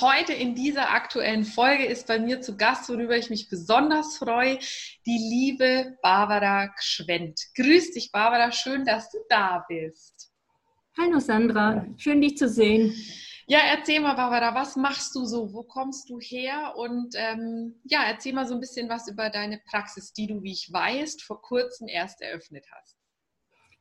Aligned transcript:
heute 0.00 0.32
in 0.32 0.54
dieser 0.54 0.90
aktuellen 0.90 1.44
Folge 1.44 1.84
ist 1.84 2.06
bei 2.06 2.18
mir 2.18 2.40
zu 2.40 2.56
Gast, 2.56 2.88
worüber 2.88 3.16
ich 3.16 3.30
mich 3.30 3.48
besonders 3.48 4.16
freue, 4.16 4.58
die 5.06 5.18
liebe 5.18 5.96
Barbara 6.02 6.66
Gschwendt. 6.78 7.40
Grüß 7.56 7.92
dich, 7.92 8.12
Barbara, 8.12 8.52
schön, 8.52 8.84
dass 8.84 9.10
du 9.10 9.18
da 9.28 9.64
bist. 9.68 10.30
Hallo 10.96 11.18
Sandra, 11.18 11.86
schön 11.96 12.20
dich 12.20 12.36
zu 12.36 12.48
sehen. 12.48 12.94
Ja, 13.46 13.58
erzähl 13.74 14.00
mal, 14.00 14.14
Barbara, 14.14 14.54
was 14.54 14.76
machst 14.76 15.14
du 15.16 15.24
so? 15.24 15.52
Wo 15.52 15.64
kommst 15.64 16.08
du 16.08 16.20
her? 16.20 16.74
Und 16.76 17.14
ähm, 17.16 17.80
ja, 17.84 18.04
erzähl 18.04 18.34
mal 18.34 18.46
so 18.46 18.54
ein 18.54 18.60
bisschen 18.60 18.88
was 18.88 19.08
über 19.08 19.30
deine 19.30 19.60
Praxis, 19.68 20.12
die 20.12 20.28
du, 20.28 20.42
wie 20.42 20.52
ich 20.52 20.72
weiß, 20.72 21.22
vor 21.22 21.42
kurzem 21.42 21.88
erst 21.88 22.22
eröffnet 22.22 22.64
hast. 22.70 22.96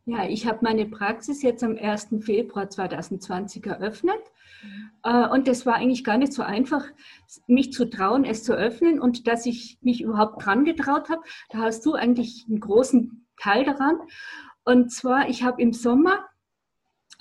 Ja, 0.06 0.28
ich 0.28 0.48
habe 0.48 0.60
meine 0.62 0.88
Praxis 0.88 1.44
jetzt 1.44 1.64
am 1.64 1.78
1. 1.78 2.08
Februar 2.22 2.70
2020 2.70 3.66
eröffnet. 3.68 4.20
Äh, 5.04 5.28
und 5.28 5.48
das 5.48 5.66
war 5.66 5.76
eigentlich 5.76 6.04
gar 6.04 6.18
nicht 6.18 6.34
so 6.34 6.44
einfach, 6.44 6.86
mich 7.48 7.72
zu 7.72 7.90
trauen, 7.90 8.26
es 8.26 8.44
zu 8.44 8.54
öffnen 8.54 9.00
und 9.00 9.28
dass 9.28 9.46
ich 9.46 9.78
mich 9.82 10.02
überhaupt 10.02 10.46
dran 10.46 10.66
getraut 10.66 11.10
habe. 11.10 11.22
Da 11.50 11.60
hast 11.60 11.86
du 11.86 11.94
eigentlich 11.94 12.46
einen 12.48 12.60
großen 12.60 13.28
Teil 13.38 13.64
daran. 13.64 13.98
Und 14.64 14.92
zwar, 14.92 15.30
ich 15.30 15.44
habe 15.44 15.62
im 15.62 15.74
Sommer 15.74 16.26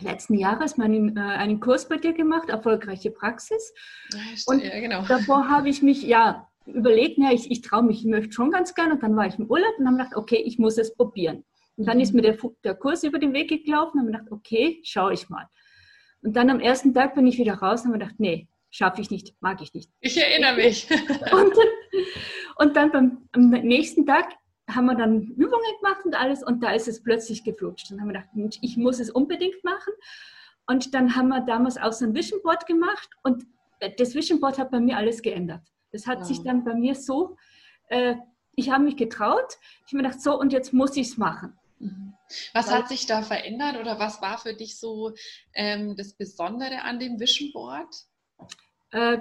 letzten 0.00 0.34
Jahres 0.34 0.77
meinen, 0.77 1.16
äh, 1.16 1.20
einen 1.20 1.61
Kurs 1.61 1.88
bei 1.88 1.96
dir 1.96 2.12
gemacht, 2.12 2.48
erfolgreiche 2.48 3.11
Praxis. 3.11 3.72
Ja, 4.12 4.20
und 4.46 4.62
ja, 4.62 4.80
genau. 4.80 5.02
davor 5.06 5.48
habe 5.48 5.68
ich 5.68 5.83
mich 5.83 6.02
ja 6.02 6.46
überlegt, 6.66 7.18
ja, 7.18 7.33
ich, 7.33 7.50
ich 7.50 7.62
traue 7.62 7.83
mich, 7.83 8.00
ich 8.00 8.06
möchte 8.06 8.33
schon 8.33 8.50
ganz 8.50 8.74
gerne. 8.74 8.94
Und 8.94 9.02
dann 9.02 9.16
war 9.16 9.27
ich 9.27 9.38
im 9.38 9.46
Urlaub 9.46 9.78
und 9.78 9.86
habe 9.86 9.96
gedacht, 9.96 10.16
okay, 10.16 10.42
ich 10.44 10.58
muss 10.58 10.78
es 10.78 10.94
probieren. 10.94 11.44
Und 11.77 11.86
dann 11.86 12.00
ist 12.00 12.12
mir 12.12 12.22
der, 12.22 12.36
der 12.62 12.74
Kurs 12.74 13.02
über 13.05 13.18
den 13.18 13.33
Weg 13.33 13.48
gelaufen 13.64 13.98
und 13.98 14.12
habe 14.12 14.12
gedacht, 14.12 14.33
okay, 14.33 14.80
schaue 14.84 15.14
ich 15.14 15.28
mal. 15.28 15.46
Und 16.22 16.34
dann 16.36 16.50
am 16.50 16.60
ersten 16.60 16.92
Tag 16.94 17.14
bin 17.14 17.26
ich 17.26 17.38
wieder 17.38 17.54
raus 17.54 17.82
und 17.82 17.88
habe 17.88 17.98
gedacht, 17.98 18.16
nee, 18.18 18.48
schaffe 18.70 19.00
ich 19.00 19.10
nicht, 19.10 19.34
mag 19.40 19.60
ich 19.62 19.72
nicht. 19.74 19.90
Ich 20.00 20.16
erinnere 20.16 20.56
mich. 20.56 20.88
und, 21.32 21.54
und 22.56 22.77
dann 22.77 22.92
beim, 22.92 23.28
am 23.32 23.50
nächsten 23.50 24.06
Tag 24.06 24.32
haben 24.68 24.86
wir 24.86 24.94
dann 24.94 25.22
Übungen 25.22 25.77
gemacht 25.80 26.04
und 26.04 26.14
alles 26.14 26.42
und 26.44 26.62
da 26.62 26.72
ist 26.72 26.88
es 26.88 27.02
plötzlich 27.02 27.44
geflutscht. 27.44 27.90
Dann 27.90 28.00
haben 28.00 28.08
wir 28.08 28.20
gedacht, 28.20 28.58
ich 28.60 28.77
muss 28.77 29.00
es 29.00 29.10
unbedingt 29.10 29.62
machen. 29.64 29.92
Und 30.66 30.94
dann 30.94 31.16
haben 31.16 31.28
wir 31.28 31.40
damals 31.40 31.78
auch 31.78 31.92
so 31.92 32.04
ein 32.04 32.14
Vision 32.14 32.40
Board 32.42 32.66
gemacht 32.66 33.08
und 33.24 33.44
das 33.98 34.14
Vision 34.14 34.40
Board 34.40 34.58
hat 34.58 34.70
bei 34.70 34.78
mir 34.78 34.96
alles 34.96 35.22
geändert. 35.22 35.62
Das 35.90 36.06
hat 36.06 36.20
wow. 36.20 36.27
sich 36.27 36.42
dann 36.42 36.64
bei 36.64 36.74
mir 36.74 36.94
so, 36.94 37.36
äh, 37.88 38.14
ich 38.55 38.70
habe 38.70 38.84
mich 38.84 38.96
getraut, 38.96 39.58
ich 39.86 39.92
habe 39.92 39.96
mir 39.96 40.02
gedacht, 40.05 40.20
so 40.20 40.38
und 40.38 40.52
jetzt 40.52 40.72
muss 40.72 40.96
ich 40.96 41.08
es 41.08 41.16
machen. 41.16 41.58
Mhm. 41.78 42.14
Was 42.53 42.69
Weil, 42.69 42.75
hat 42.75 42.89
sich 42.89 43.06
da 43.06 43.23
verändert 43.23 43.77
oder 43.77 43.98
was 43.98 44.20
war 44.23 44.39
für 44.39 44.55
dich 44.55 44.78
so 44.78 45.12
ähm, 45.55 45.96
das 45.96 46.14
Besondere 46.14 46.83
an 46.83 46.98
dem 46.98 47.18
Vision 47.18 47.52
Board? 47.52 47.95
Äh, 48.92 49.18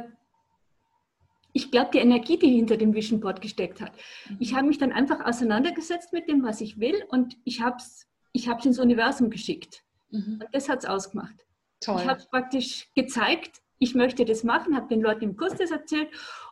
ich 1.53 1.71
glaube, 1.71 1.89
die 1.93 1.99
Energie, 1.99 2.37
die 2.37 2.55
hinter 2.55 2.77
dem 2.77 2.93
Vision 2.93 3.19
Board 3.19 3.41
gesteckt 3.41 3.81
hat. 3.81 3.93
Mhm. 4.29 4.37
Ich 4.39 4.53
habe 4.53 4.67
mich 4.67 4.77
dann 4.77 4.91
einfach 4.91 5.25
auseinandergesetzt 5.25 6.13
mit 6.13 6.29
dem, 6.29 6.43
was 6.43 6.61
ich 6.61 6.79
will 6.79 7.03
und 7.09 7.37
ich 7.43 7.61
habe 7.61 7.77
es 7.77 8.05
ich 8.31 8.47
hab's 8.47 8.65
ins 8.65 8.79
Universum 8.79 9.29
geschickt. 9.29 9.83
Mhm. 10.11 10.39
Und 10.41 10.47
das 10.53 10.69
hat 10.69 10.79
es 10.79 10.85
ausgemacht. 10.85 11.45
Toll. 11.81 12.01
Ich 12.01 12.07
habe 12.07 12.23
praktisch 12.29 12.87
gezeigt, 12.95 13.61
ich 13.79 13.95
möchte 13.95 14.25
das 14.25 14.43
machen, 14.43 14.75
habe 14.75 14.87
den 14.87 15.01
Leuten 15.01 15.23
im 15.23 15.37
Kurs 15.37 15.55
das 15.55 15.71
erzählt 15.71 16.09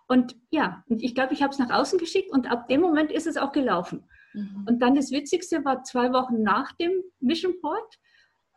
und 0.08 0.36
ja, 0.50 0.84
und 0.88 1.04
ich 1.04 1.14
glaube, 1.14 1.34
ich 1.34 1.44
habe 1.44 1.52
es 1.52 1.60
nach 1.60 1.70
außen 1.70 2.00
geschickt 2.00 2.32
und 2.32 2.50
ab 2.50 2.68
dem 2.70 2.82
Moment 2.82 3.12
ist 3.12 3.28
es 3.28 3.38
auch 3.38 3.52
gelaufen. 3.52 4.06
Mhm. 4.34 4.66
Und 4.68 4.80
dann 4.82 4.96
das 4.96 5.12
Witzigste 5.12 5.64
war, 5.66 5.84
zwei 5.84 6.12
Wochen 6.12 6.42
nach 6.42 6.74
dem 6.74 6.92
Mission 7.20 7.60
Board 7.62 8.00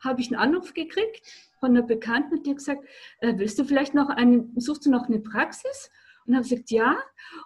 habe 0.03 0.20
ich 0.20 0.28
einen 0.28 0.41
Anruf 0.41 0.72
gekriegt 0.75 1.20
von 1.58 1.70
einer 1.70 1.82
Bekannten, 1.82 2.42
die 2.42 2.50
hat 2.50 2.56
gesagt, 2.56 2.84
äh, 3.20 3.34
willst 3.36 3.58
du 3.58 3.64
vielleicht 3.64 3.94
noch 3.94 4.09
einen, 4.09 4.59
suchst 4.59 4.86
du 4.86 4.91
noch 4.91 5.09
eine 5.09 5.20
Praxis? 5.20 5.91
Und 6.26 6.34
habe 6.34 6.48
gesagt, 6.48 6.70
ja. 6.70 6.97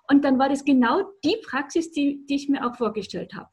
Und 0.08 0.24
dann 0.24 0.38
war 0.38 0.48
das 0.48 0.64
genau 0.64 1.02
die 1.24 1.36
Praxis, 1.44 1.90
die, 1.90 2.24
die 2.26 2.34
ich 2.36 2.48
mir 2.48 2.66
auch 2.66 2.76
vorgestellt 2.76 3.34
habe. 3.34 3.48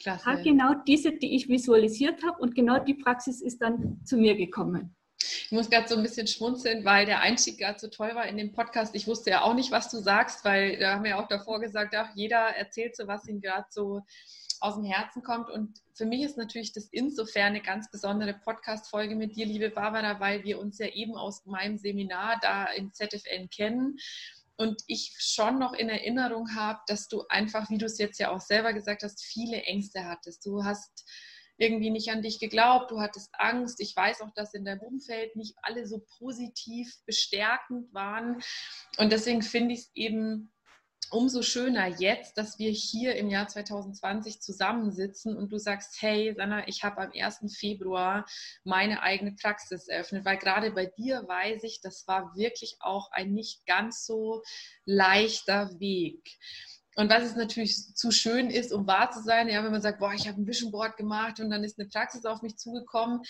Klasse. 0.00 0.42
Genau 0.44 0.74
diese, 0.86 1.12
die 1.12 1.34
ich 1.34 1.48
visualisiert 1.48 2.22
habe 2.24 2.40
und 2.40 2.54
genau 2.54 2.78
die 2.78 2.94
Praxis 2.94 3.40
ist 3.40 3.60
dann 3.60 4.00
zu 4.04 4.16
mir 4.16 4.36
gekommen. 4.36 4.94
Ich 5.20 5.50
muss 5.50 5.68
gerade 5.68 5.88
so 5.88 5.96
ein 5.96 6.02
bisschen 6.02 6.26
schmunzeln, 6.26 6.84
weil 6.84 7.06
der 7.06 7.20
Einstieg 7.20 7.58
gerade 7.58 7.78
so 7.78 7.88
toll 7.88 8.14
war 8.14 8.26
in 8.26 8.36
dem 8.36 8.52
Podcast. 8.52 8.94
Ich 8.94 9.06
wusste 9.06 9.30
ja 9.30 9.42
auch 9.42 9.54
nicht, 9.54 9.72
was 9.72 9.90
du 9.90 9.98
sagst, 9.98 10.44
weil 10.44 10.78
da 10.78 10.94
haben 10.94 11.04
wir 11.04 11.10
ja 11.10 11.22
auch 11.22 11.28
davor 11.28 11.60
gesagt, 11.60 11.94
ach, 11.96 12.10
jeder 12.14 12.38
erzählt 12.38 12.96
so, 12.96 13.06
was 13.06 13.26
ihm 13.26 13.40
gerade 13.40 13.66
so 13.70 14.02
aus 14.60 14.74
dem 14.74 14.84
Herzen 14.84 15.22
kommt. 15.22 15.50
Und 15.50 15.80
für 15.94 16.06
mich 16.06 16.22
ist 16.22 16.36
natürlich 16.36 16.72
das 16.72 16.88
insofern 16.90 17.48
eine 17.48 17.62
ganz 17.62 17.90
besondere 17.90 18.34
Podcast-Folge 18.34 19.16
mit 19.16 19.36
dir, 19.36 19.46
liebe 19.46 19.70
Barbara, 19.70 20.20
weil 20.20 20.44
wir 20.44 20.58
uns 20.58 20.78
ja 20.78 20.86
eben 20.86 21.16
aus 21.16 21.46
meinem 21.46 21.78
Seminar 21.78 22.38
da 22.40 22.66
im 22.66 22.92
ZFN 22.92 23.50
kennen. 23.50 23.96
Und 24.56 24.82
ich 24.88 25.14
schon 25.18 25.58
noch 25.58 25.72
in 25.72 25.88
Erinnerung 25.88 26.56
habe, 26.56 26.80
dass 26.88 27.06
du 27.06 27.24
einfach, 27.28 27.70
wie 27.70 27.78
du 27.78 27.86
es 27.86 27.98
jetzt 27.98 28.18
ja 28.18 28.30
auch 28.30 28.40
selber 28.40 28.72
gesagt 28.72 29.04
hast, 29.04 29.22
viele 29.22 29.62
Ängste 29.62 30.04
hattest. 30.04 30.44
Du 30.44 30.64
hast 30.64 31.04
irgendwie 31.58 31.90
nicht 31.90 32.10
an 32.10 32.22
dich 32.22 32.38
geglaubt, 32.38 32.90
du 32.90 33.00
hattest 33.00 33.30
Angst. 33.34 33.80
Ich 33.80 33.94
weiß 33.94 34.22
auch, 34.22 34.32
dass 34.34 34.54
in 34.54 34.64
deinem 34.64 34.80
Umfeld 34.80 35.36
nicht 35.36 35.56
alle 35.62 35.86
so 35.86 36.04
positiv 36.18 36.96
bestärkend 37.04 37.92
waren. 37.92 38.40
Und 38.96 39.12
deswegen 39.12 39.42
finde 39.42 39.74
ich 39.74 39.80
es 39.80 39.90
eben 39.94 40.52
umso 41.10 41.42
schöner 41.42 41.86
jetzt, 41.86 42.36
dass 42.36 42.58
wir 42.58 42.70
hier 42.70 43.16
im 43.16 43.30
Jahr 43.30 43.48
2020 43.48 44.40
zusammensitzen 44.40 45.36
und 45.36 45.50
du 45.50 45.58
sagst, 45.58 45.96
hey, 46.00 46.34
Sanna, 46.36 46.68
ich 46.68 46.84
habe 46.84 47.00
am 47.00 47.12
1. 47.12 47.56
Februar 47.56 48.26
meine 48.64 49.02
eigene 49.02 49.32
Praxis 49.32 49.88
eröffnet, 49.88 50.24
weil 50.24 50.38
gerade 50.38 50.70
bei 50.70 50.86
dir 50.86 51.26
weiß 51.26 51.64
ich, 51.64 51.80
das 51.80 52.06
war 52.06 52.36
wirklich 52.36 52.76
auch 52.80 53.10
ein 53.12 53.32
nicht 53.32 53.66
ganz 53.66 54.04
so 54.04 54.42
leichter 54.84 55.78
Weg. 55.80 56.38
Und 56.98 57.10
was 57.10 57.22
es 57.22 57.36
natürlich 57.36 57.94
zu 57.94 58.10
schön 58.10 58.50
ist, 58.50 58.72
um 58.72 58.88
wahr 58.88 59.12
zu 59.12 59.22
sein, 59.22 59.48
ja, 59.48 59.62
wenn 59.62 59.70
man 59.70 59.80
sagt, 59.80 60.00
boah, 60.00 60.12
ich 60.12 60.26
habe 60.26 60.42
ein 60.42 60.48
Vision 60.48 60.72
Board 60.72 60.96
gemacht 60.96 61.38
und 61.38 61.48
dann 61.48 61.62
ist 61.62 61.78
eine 61.78 61.88
Praxis 61.88 62.24
auf 62.24 62.42
mich 62.42 62.56
zugekommen. 62.56 63.20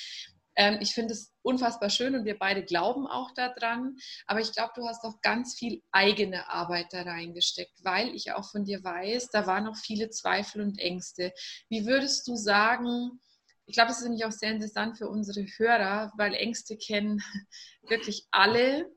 Ähm, 0.57 0.79
ich 0.81 0.95
finde 0.95 1.13
es 1.13 1.35
unfassbar 1.43 1.91
schön 1.91 2.15
und 2.15 2.25
wir 2.25 2.39
beide 2.39 2.65
glauben 2.65 3.07
auch 3.07 3.31
daran. 3.35 3.99
Aber 4.27 4.41
ich 4.41 4.53
glaube, 4.53 4.73
du 4.75 4.89
hast 4.89 5.05
auch 5.05 5.21
ganz 5.21 5.55
viel 5.55 5.83
eigene 5.93 6.49
Arbeit 6.49 6.87
da 6.93 7.03
reingesteckt, 7.03 7.85
weil 7.85 8.15
ich 8.15 8.33
auch 8.33 8.51
von 8.51 8.65
dir 8.65 8.83
weiß, 8.83 9.29
da 9.29 9.47
waren 9.47 9.65
noch 9.65 9.77
viele 9.77 10.09
Zweifel 10.09 10.63
und 10.63 10.79
Ängste. 10.79 11.35
Wie 11.69 11.85
würdest 11.85 12.27
du 12.27 12.37
sagen, 12.37 13.21
ich 13.67 13.75
glaube, 13.75 13.89
das 13.89 13.99
ist 13.99 14.05
nämlich 14.05 14.25
auch 14.25 14.33
sehr 14.33 14.53
interessant 14.53 14.97
für 14.97 15.11
unsere 15.11 15.45
Hörer, 15.59 16.11
weil 16.17 16.33
Ängste 16.33 16.79
kennen 16.79 17.21
wirklich 17.83 18.27
alle. 18.31 18.91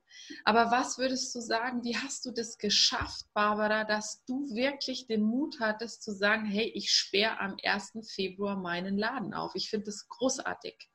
Aber 0.46 0.72
was 0.72 0.98
würdest 0.98 1.34
du 1.36 1.42
sagen, 1.42 1.84
wie 1.84 1.98
hast 1.98 2.26
du 2.26 2.32
das 2.32 2.58
geschafft, 2.58 3.26
Barbara, 3.34 3.84
dass 3.84 4.24
du 4.26 4.54
wirklich 4.54 5.08
den 5.08 5.24
Mut 5.24 5.60
hattest 5.60 6.04
zu 6.04 6.12
sagen, 6.12 6.46
hey, 6.46 6.72
ich 6.74 6.92
sperre 6.92 7.40
am 7.40 7.56
1. 7.64 7.94
Februar 8.14 8.58
meinen 8.58 8.98
Laden 8.98 9.34
auf? 9.34 9.56
Ich 9.56 9.70
finde 9.70 9.86
das 9.86 10.08
großartig. 10.08 10.90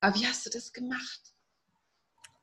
Aber 0.00 0.16
wie 0.16 0.26
hast 0.26 0.46
du 0.46 0.50
das 0.50 0.72
gemacht? 0.72 1.34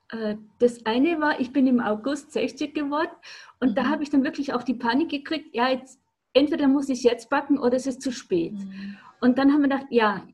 Äh, 0.09 0.35
das 0.59 0.85
eine 0.85 1.19
war, 1.19 1.39
ich 1.39 1.51
bin 1.51 1.67
im 1.67 1.79
August 1.79 2.31
60 2.31 2.73
geworden 2.73 3.11
und 3.59 3.71
mhm. 3.71 3.75
da 3.75 3.85
habe 3.89 4.03
ich 4.03 4.09
dann 4.09 4.23
wirklich 4.23 4.53
auch 4.53 4.63
die 4.63 4.75
Panik 4.75 5.09
gekriegt, 5.09 5.53
ja, 5.53 5.69
jetzt 5.69 5.99
entweder 6.33 6.67
muss 6.67 6.89
ich 6.89 7.03
jetzt 7.03 7.29
backen 7.29 7.57
oder 7.57 7.75
es 7.75 7.87
ist 7.87 8.01
zu 8.01 8.11
spät. 8.11 8.53
Mhm. 8.53 8.97
Und 9.19 9.37
dann 9.37 9.51
haben 9.51 9.61
wir 9.61 9.69
gedacht, 9.69 9.87
ja, 9.89 10.27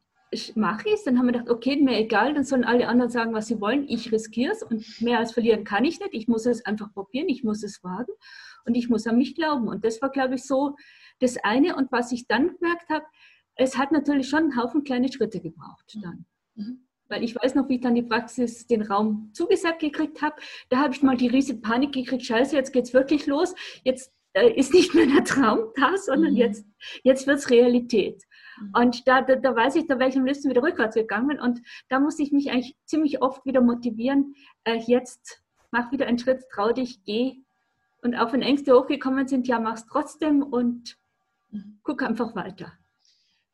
mache 0.55 0.89
ich 0.89 0.95
es. 0.95 1.03
Dann 1.03 1.17
haben 1.17 1.27
wir 1.27 1.33
gedacht, 1.33 1.49
okay, 1.49 1.75
mir 1.77 1.97
egal, 1.97 2.33
dann 2.33 2.43
sollen 2.43 2.63
alle 2.63 2.87
anderen 2.87 3.11
sagen, 3.11 3.33
was 3.33 3.47
sie 3.47 3.59
wollen. 3.59 3.85
Ich 3.87 4.11
riskiere 4.11 4.51
es 4.51 4.63
und 4.63 5.01
mehr 5.01 5.19
als 5.19 5.33
verlieren 5.33 5.63
kann 5.63 5.85
ich 5.85 5.99
nicht. 5.99 6.13
Ich 6.13 6.27
muss 6.27 6.45
es 6.45 6.65
einfach 6.65 6.93
probieren, 6.93 7.29
ich 7.29 7.43
muss 7.43 7.63
es 7.63 7.83
wagen 7.83 8.13
und 8.65 8.75
ich 8.75 8.89
muss 8.89 9.07
an 9.07 9.17
mich 9.17 9.35
glauben. 9.35 9.67
Und 9.67 9.85
das 9.85 10.01
war, 10.01 10.09
glaube 10.09 10.35
ich, 10.35 10.45
so 10.45 10.75
das 11.19 11.37
eine. 11.37 11.75
Und 11.75 11.91
was 11.91 12.11
ich 12.11 12.27
dann 12.27 12.55
gemerkt 12.57 12.89
habe, 12.89 13.05
es 13.55 13.77
hat 13.77 13.91
natürlich 13.91 14.29
schon 14.29 14.43
einen 14.43 14.57
Haufen 14.57 14.83
kleine 14.83 15.11
Schritte 15.11 15.39
gebraucht 15.39 15.97
dann. 16.01 16.25
Mhm. 16.55 16.87
Weil 17.09 17.23
ich 17.23 17.35
weiß 17.35 17.55
noch, 17.55 17.69
wie 17.69 17.75
ich 17.75 17.81
dann 17.81 17.95
die 17.95 18.01
Praxis, 18.01 18.65
den 18.65 18.81
Raum 18.81 19.29
zugesagt 19.33 19.79
gekriegt 19.79 20.21
habe. 20.21 20.35
Da 20.69 20.77
habe 20.77 20.93
ich 20.93 21.03
mal 21.03 21.17
die 21.17 21.27
riesige 21.27 21.59
Panik 21.59 21.93
gekriegt, 21.93 22.25
scheiße, 22.25 22.55
jetzt 22.55 22.71
geht 22.71 22.85
es 22.85 22.93
wirklich 22.93 23.27
los. 23.27 23.53
Jetzt 23.83 24.11
äh, 24.33 24.51
ist 24.53 24.73
nicht 24.73 24.95
mehr 24.95 25.05
der 25.05 25.23
Traum 25.23 25.71
da, 25.75 25.95
sondern 25.97 26.31
mhm. 26.31 26.37
jetzt, 26.37 26.65
jetzt 27.03 27.27
wird 27.27 27.37
es 27.37 27.49
Realität. 27.49 28.23
Mhm. 28.63 28.71
Und 28.73 29.07
da, 29.07 29.21
da, 29.21 29.35
da, 29.35 29.55
weiß 29.55 29.75
ich, 29.75 29.87
da 29.87 29.99
wäre 29.99 30.09
ich 30.09 30.17
am 30.17 30.25
liebsten 30.25 30.49
wieder 30.49 30.63
rückwärts 30.63 30.95
gegangen. 30.95 31.39
Und 31.39 31.61
da 31.89 31.99
musste 31.99 32.23
ich 32.23 32.31
mich 32.31 32.51
eigentlich 32.51 32.75
ziemlich 32.85 33.21
oft 33.21 33.45
wieder 33.45 33.61
motivieren, 33.61 34.35
äh, 34.63 34.75
jetzt 34.75 35.41
mach 35.71 35.91
wieder 35.91 36.05
einen 36.05 36.19
Schritt, 36.19 36.43
trau 36.51 36.71
dich, 36.71 37.03
geh. 37.03 37.37
Und 38.01 38.15
auch 38.15 38.33
wenn 38.33 38.41
Ängste 38.41 38.75
hochgekommen 38.75 39.27
sind, 39.27 39.47
ja, 39.47 39.59
mach's 39.59 39.85
trotzdem 39.87 40.43
und 40.43 40.97
guck 41.83 42.03
einfach 42.03 42.35
weiter. 42.35 42.73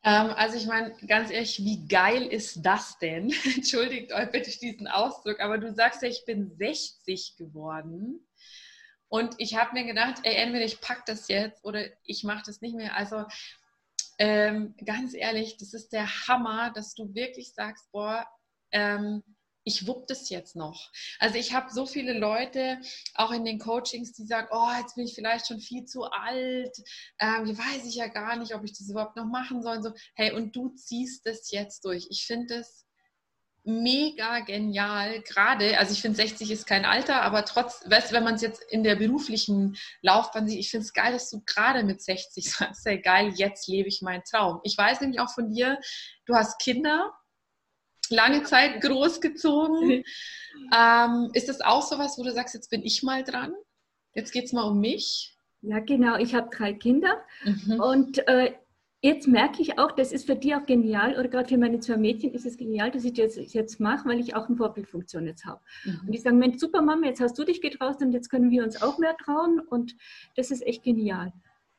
Ähm, 0.02 0.30
also 0.36 0.56
ich 0.56 0.66
meine, 0.66 0.94
ganz 1.06 1.30
ehrlich, 1.30 1.62
wie 1.64 1.86
geil 1.86 2.26
ist 2.26 2.64
das 2.64 2.98
denn? 2.98 3.32
Entschuldigt 3.56 4.12
euch 4.12 4.30
bitte 4.30 4.50
diesen 4.50 4.88
Ausdruck, 4.88 5.40
aber 5.40 5.58
du 5.58 5.72
sagst 5.72 6.02
ja, 6.02 6.08
ich 6.08 6.24
bin 6.24 6.50
60 6.56 7.36
geworden. 7.36 8.26
Und 9.08 9.34
ich 9.38 9.56
habe 9.56 9.72
mir 9.72 9.84
gedacht, 9.84 10.20
ey, 10.22 10.36
entweder 10.36 10.64
ich 10.64 10.80
packe 10.80 11.02
das 11.06 11.26
jetzt 11.28 11.64
oder 11.64 11.84
ich 12.04 12.22
mache 12.22 12.44
das 12.46 12.60
nicht 12.60 12.76
mehr. 12.76 12.96
Also 12.96 13.24
ähm, 14.20 14.74
ganz 14.84 15.14
ehrlich, 15.14 15.56
das 15.56 15.72
ist 15.72 15.94
der 15.94 16.06
Hammer, 16.28 16.70
dass 16.74 16.94
du 16.94 17.14
wirklich 17.14 17.54
sagst, 17.54 17.90
boah, 17.90 18.26
ähm, 18.70 19.22
ich 19.64 19.86
wupp 19.86 20.06
das 20.08 20.28
jetzt 20.28 20.56
noch. 20.56 20.90
Also 21.18 21.36
ich 21.36 21.54
habe 21.54 21.72
so 21.72 21.86
viele 21.86 22.18
Leute, 22.18 22.80
auch 23.14 23.30
in 23.30 23.46
den 23.46 23.58
Coachings, 23.58 24.12
die 24.12 24.26
sagen, 24.26 24.48
oh, 24.50 24.68
jetzt 24.78 24.94
bin 24.94 25.06
ich 25.06 25.14
vielleicht 25.14 25.46
schon 25.46 25.60
viel 25.60 25.86
zu 25.86 26.04
alt, 26.04 26.76
ähm, 27.18 27.56
weiß 27.56 27.86
ich 27.86 27.94
ja 27.94 28.08
gar 28.08 28.36
nicht, 28.36 28.54
ob 28.54 28.62
ich 28.62 28.76
das 28.76 28.90
überhaupt 28.90 29.16
noch 29.16 29.24
machen 29.24 29.62
soll. 29.62 29.78
Und 29.78 29.82
so, 29.84 29.92
hey, 30.14 30.32
und 30.32 30.54
du 30.54 30.68
ziehst 30.68 31.24
das 31.24 31.50
jetzt 31.50 31.86
durch. 31.86 32.06
Ich 32.10 32.26
finde 32.26 32.56
es 32.56 32.84
mega 33.64 34.40
genial, 34.40 35.20
gerade, 35.20 35.78
also 35.78 35.92
ich 35.92 36.00
finde 36.00 36.16
60 36.16 36.50
ist 36.50 36.66
kein 36.66 36.84
Alter, 36.84 37.22
aber 37.22 37.44
trotz, 37.44 37.82
weißt 37.86 38.10
du, 38.10 38.14
wenn 38.14 38.24
man 38.24 38.34
es 38.34 38.42
jetzt 38.42 38.62
in 38.70 38.82
der 38.82 38.96
beruflichen 38.96 39.76
Laufbahn 40.02 40.48
sieht, 40.48 40.58
ich 40.58 40.70
finde 40.70 40.84
es 40.84 40.92
geil, 40.92 41.12
dass 41.12 41.30
du 41.30 41.42
gerade 41.44 41.82
mit 41.84 42.02
60 42.02 42.50
sagst, 42.50 42.86
hey 42.86 43.00
geil, 43.00 43.32
jetzt 43.36 43.68
lebe 43.68 43.88
ich 43.88 44.02
meinen 44.02 44.22
Traum. 44.24 44.60
Ich 44.64 44.76
weiß 44.76 45.00
nämlich 45.00 45.20
auch 45.20 45.32
von 45.32 45.50
dir, 45.50 45.78
du 46.26 46.34
hast 46.34 46.60
Kinder, 46.60 47.12
lange 48.08 48.42
Zeit 48.44 48.80
großgezogen. 48.80 50.04
ähm, 50.76 51.30
ist 51.32 51.48
das 51.48 51.60
auch 51.60 51.82
sowas, 51.82 52.18
wo 52.18 52.24
du 52.24 52.32
sagst, 52.32 52.54
jetzt 52.54 52.70
bin 52.70 52.82
ich 52.82 53.02
mal 53.02 53.24
dran? 53.24 53.54
Jetzt 54.14 54.32
geht 54.32 54.44
es 54.44 54.52
mal 54.52 54.64
um 54.64 54.80
mich? 54.80 55.36
Ja, 55.62 55.78
genau. 55.80 56.16
Ich 56.16 56.34
habe 56.34 56.48
drei 56.54 56.72
Kinder 56.72 57.22
mhm. 57.44 57.80
und 57.80 58.26
äh, 58.26 58.54
jetzt 59.02 59.26
merke 59.26 59.62
ich 59.62 59.78
auch, 59.78 59.92
das 59.92 60.12
ist 60.12 60.26
für 60.26 60.36
die 60.36 60.54
auch 60.54 60.66
genial, 60.66 61.18
oder 61.18 61.28
gerade 61.28 61.48
für 61.48 61.58
meine 61.58 61.80
zwei 61.80 61.96
Mädchen 61.96 62.32
ist 62.32 62.46
es 62.46 62.56
genial, 62.56 62.90
dass 62.90 63.04
ich 63.04 63.14
das 63.14 63.36
jetzt 63.52 63.80
mache, 63.80 64.08
weil 64.08 64.20
ich 64.20 64.34
auch 64.34 64.48
eine 64.48 64.56
Vorbildfunktion 64.56 65.26
jetzt 65.26 65.44
habe. 65.44 65.60
Mhm. 65.84 66.00
Und 66.06 66.12
die 66.12 66.18
sagen, 66.18 66.38
Mensch, 66.38 66.58
super 66.58 66.82
Mama, 66.82 67.06
jetzt 67.06 67.20
hast 67.20 67.38
du 67.38 67.44
dich 67.44 67.60
getraut 67.60 68.00
und 68.02 68.12
jetzt 68.12 68.28
können 68.28 68.50
wir 68.50 68.62
uns 68.62 68.80
auch 68.82 68.98
mehr 68.98 69.16
trauen 69.16 69.60
und 69.60 69.96
das 70.36 70.50
ist 70.50 70.66
echt 70.66 70.82
genial. 70.82 71.32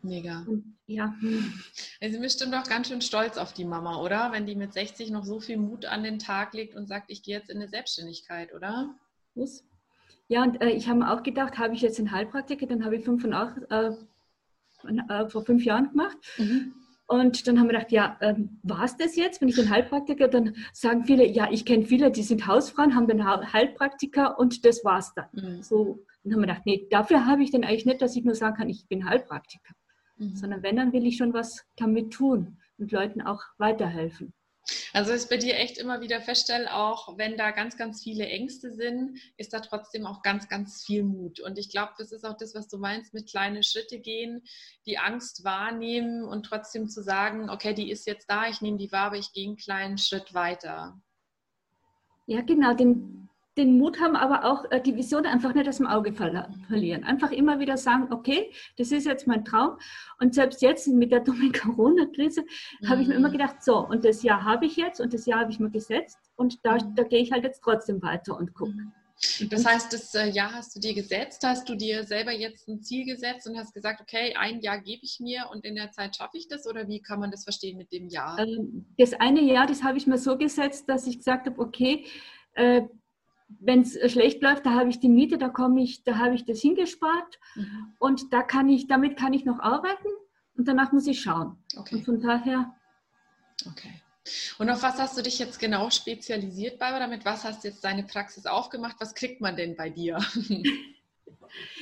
Mega. 0.03 0.45
Ja. 0.87 1.13
Sie 1.21 2.11
sind 2.11 2.21
bestimmt 2.21 2.55
auch 2.55 2.63
ganz 2.63 2.87
schön 2.87 3.01
stolz 3.01 3.37
auf 3.37 3.53
die 3.53 3.65
Mama, 3.65 4.01
oder? 4.01 4.31
Wenn 4.31 4.47
die 4.47 4.55
mit 4.55 4.73
60 4.73 5.11
noch 5.11 5.23
so 5.23 5.39
viel 5.39 5.57
Mut 5.57 5.85
an 5.85 6.03
den 6.03 6.17
Tag 6.17 6.53
legt 6.55 6.75
und 6.75 6.87
sagt, 6.87 7.11
ich 7.11 7.21
gehe 7.21 7.37
jetzt 7.37 7.51
in 7.51 7.57
eine 7.57 7.67
Selbstständigkeit, 7.67 8.51
oder? 8.53 8.95
Muss. 9.35 9.63
Ja, 10.27 10.43
und 10.43 10.59
äh, 10.61 10.69
ich 10.69 10.87
habe 10.87 10.99
mir 10.99 11.13
auch 11.13 11.21
gedacht, 11.21 11.59
habe 11.59 11.75
ich 11.75 11.81
jetzt 11.81 11.99
einen 11.99 12.11
Heilpraktiker, 12.11 12.65
dann 12.65 12.83
habe 12.83 12.95
ich 12.95 13.05
fünf 13.05 13.23
und 13.23 13.33
acht, 13.33 13.57
äh, 13.69 13.91
äh, 15.09 15.29
vor 15.29 15.45
fünf 15.45 15.63
Jahren 15.63 15.91
gemacht. 15.91 16.17
Mhm. 16.37 16.73
Und 17.11 17.47
dann 17.47 17.59
haben 17.59 17.67
wir 17.67 17.73
gedacht, 17.73 17.91
ja, 17.91 18.17
ähm, 18.21 18.59
war 18.63 18.85
es 18.85 18.97
das 18.97 19.15
jetzt? 19.15 19.41
Wenn 19.41 19.49
ich 19.49 19.55
den 19.55 19.69
Heilpraktiker, 19.69 20.27
dann 20.27 20.55
sagen 20.73 21.03
viele, 21.05 21.27
ja, 21.27 21.49
ich 21.51 21.65
kenne 21.65 21.85
viele, 21.85 22.09
die 22.09 22.23
sind 22.23 22.47
Hausfrauen, 22.47 22.95
haben 22.95 23.07
den 23.07 23.25
Heilpraktiker 23.25 24.39
und 24.39 24.65
das 24.65 24.83
war's 24.85 25.13
dann. 25.13 25.27
Mhm. 25.33 25.61
So, 25.61 26.05
dann 26.23 26.33
haben 26.33 26.39
wir 26.41 26.47
gedacht, 26.47 26.65
nee, 26.65 26.87
dafür 26.89 27.25
habe 27.25 27.43
ich 27.43 27.51
denn 27.51 27.63
eigentlich 27.63 27.85
nicht, 27.85 28.01
dass 28.01 28.15
ich 28.15 28.23
nur 28.23 28.35
sagen 28.35 28.55
kann, 28.55 28.69
ich 28.69 28.87
bin 28.87 29.09
Heilpraktiker 29.09 29.73
mhm. 30.21 30.35
sondern 30.35 30.63
wenn, 30.63 30.75
dann 30.75 30.93
will 30.93 31.05
ich 31.05 31.17
schon 31.17 31.33
was 31.33 31.65
damit 31.75 32.11
tun 32.13 32.57
und 32.77 32.91
Leuten 32.91 33.21
auch 33.21 33.41
weiterhelfen. 33.57 34.33
Also 34.93 35.11
ist 35.11 35.29
bei 35.29 35.37
dir 35.37 35.55
echt 35.55 35.77
immer 35.77 36.01
wieder 36.01 36.21
feststellen, 36.21 36.67
auch 36.67 37.17
wenn 37.17 37.37
da 37.37 37.51
ganz, 37.51 37.77
ganz 37.77 38.03
viele 38.03 38.27
Ängste 38.27 38.71
sind, 38.73 39.19
ist 39.37 39.53
da 39.53 39.59
trotzdem 39.59 40.05
auch 40.05 40.21
ganz, 40.21 40.49
ganz 40.49 40.83
viel 40.83 41.03
Mut. 41.03 41.39
Und 41.39 41.57
ich 41.57 41.69
glaube, 41.69 41.93
das 41.97 42.11
ist 42.11 42.25
auch 42.25 42.37
das, 42.37 42.53
was 42.53 42.67
du 42.67 42.77
meinst, 42.77 43.13
mit 43.13 43.29
kleinen 43.29 43.63
Schritte 43.63 43.99
gehen, 43.99 44.43
die 44.85 44.97
Angst 44.97 45.43
wahrnehmen 45.43 46.23
und 46.23 46.43
trotzdem 46.43 46.89
zu 46.89 47.01
sagen, 47.01 47.49
okay, 47.49 47.73
die 47.73 47.89
ist 47.89 48.05
jetzt 48.05 48.29
da, 48.29 48.47
ich 48.47 48.61
nehme 48.61 48.77
die 48.77 48.91
wahr, 48.91 49.07
aber 49.07 49.17
ich 49.17 49.33
gehe 49.33 49.47
einen 49.47 49.57
kleinen 49.57 49.97
Schritt 49.97 50.33
weiter. 50.33 51.01
Ja, 52.27 52.41
genau, 52.41 52.73
den, 52.73 53.29
den 53.57 53.77
Mut 53.77 53.99
haben, 53.99 54.15
aber 54.15 54.45
auch 54.45 54.69
äh, 54.71 54.81
die 54.81 54.95
Vision 54.95 55.25
einfach 55.25 55.53
nicht 55.53 55.67
aus 55.67 55.77
dem 55.77 55.87
Auge 55.87 56.13
verlieren. 56.13 57.03
Einfach 57.03 57.31
immer 57.31 57.59
wieder 57.59 57.77
sagen, 57.77 58.07
okay, 58.11 58.51
das 58.77 58.91
ist 58.91 59.05
jetzt 59.05 59.27
mein 59.27 59.43
Traum. 59.43 59.77
Und 60.19 60.33
selbst 60.33 60.61
jetzt 60.61 60.87
mit 60.87 61.11
der 61.11 61.19
dummen 61.19 61.51
Corona-Krise 61.61 62.43
mhm. 62.81 62.89
habe 62.89 63.01
ich 63.01 63.07
mir 63.07 63.15
immer 63.15 63.27
mhm. 63.27 63.33
gedacht, 63.33 63.63
so, 63.63 63.85
und 63.85 64.05
das 64.05 64.23
Jahr 64.23 64.43
habe 64.45 64.65
ich 64.65 64.77
jetzt 64.77 65.01
und 65.01 65.13
das 65.13 65.25
Jahr 65.25 65.41
habe 65.41 65.51
ich 65.51 65.59
mir 65.59 65.69
gesetzt 65.69 66.17
und 66.35 66.59
da, 66.63 66.75
mhm. 66.75 66.95
da 66.95 67.03
gehe 67.03 67.21
ich 67.21 67.31
halt 67.31 67.43
jetzt 67.43 67.61
trotzdem 67.61 68.01
weiter 68.01 68.37
und 68.37 68.53
gucke. 68.53 68.71
Mhm. 68.71 68.93
Das 69.49 69.65
heißt, 69.65 69.93
das 69.93 70.15
äh, 70.15 70.29
Jahr 70.29 70.51
hast 70.51 70.75
du 70.75 70.79
dir 70.79 70.95
gesetzt, 70.95 71.43
hast 71.45 71.69
du 71.69 71.75
dir 71.75 72.05
selber 72.05 72.31
jetzt 72.31 72.67
ein 72.67 72.81
Ziel 72.81 73.05
gesetzt 73.05 73.47
und 73.47 73.55
hast 73.55 73.73
gesagt, 73.73 74.01
okay, 74.01 74.33
ein 74.35 74.61
Jahr 74.61 74.79
gebe 74.79 75.03
ich 75.03 75.19
mir 75.19 75.47
und 75.51 75.63
in 75.63 75.75
der 75.75 75.91
Zeit 75.91 76.15
schaffe 76.15 76.37
ich 76.37 76.47
das 76.47 76.65
oder 76.65 76.87
wie 76.87 77.01
kann 77.01 77.19
man 77.19 77.29
das 77.29 77.43
verstehen 77.43 77.77
mit 77.77 77.91
dem 77.91 78.07
Jahr? 78.07 78.39
Ähm, 78.39 78.85
das 78.97 79.13
eine 79.13 79.41
Jahr, 79.41 79.67
das 79.67 79.83
habe 79.83 79.97
ich 79.97 80.07
mir 80.07 80.17
so 80.17 80.37
gesetzt, 80.37 80.89
dass 80.89 81.05
ich 81.05 81.19
gesagt 81.19 81.45
habe, 81.45 81.61
okay, 81.61 82.05
äh, 82.53 82.81
wenn 83.59 83.81
es 83.81 84.11
schlecht 84.11 84.41
läuft, 84.41 84.65
da 84.65 84.71
habe 84.71 84.89
ich 84.89 84.99
die 84.99 85.09
Miete, 85.09 85.37
da 85.37 85.49
komme 85.49 85.81
ich, 85.81 86.03
da 86.03 86.17
habe 86.17 86.35
ich 86.35 86.45
das 86.45 86.61
hingespart 86.61 87.39
mhm. 87.55 87.93
und 87.99 88.33
da 88.33 88.41
kann 88.43 88.69
ich, 88.69 88.87
damit 88.87 89.17
kann 89.17 89.33
ich 89.33 89.45
noch 89.45 89.59
arbeiten 89.59 90.07
und 90.57 90.67
danach 90.67 90.91
muss 90.91 91.07
ich 91.07 91.21
schauen. 91.21 91.57
Okay. 91.75 91.95
Und 91.95 92.05
von 92.05 92.21
daher. 92.21 92.73
Okay. 93.69 93.93
Und 94.59 94.69
auf 94.69 94.83
was 94.83 94.99
hast 94.99 95.17
du 95.17 95.23
dich 95.23 95.39
jetzt 95.39 95.59
genau 95.59 95.89
spezialisiert, 95.89 96.77
Barbara? 96.79 97.07
Mit 97.07 97.25
was 97.25 97.43
hast 97.43 97.63
du 97.63 97.69
jetzt 97.69 97.83
deine 97.83 98.03
Praxis 98.03 98.45
aufgemacht? 98.45 98.97
Was 98.99 99.15
kriegt 99.15 99.41
man 99.41 99.55
denn 99.55 99.75
bei 99.75 99.89
dir? 99.89 100.19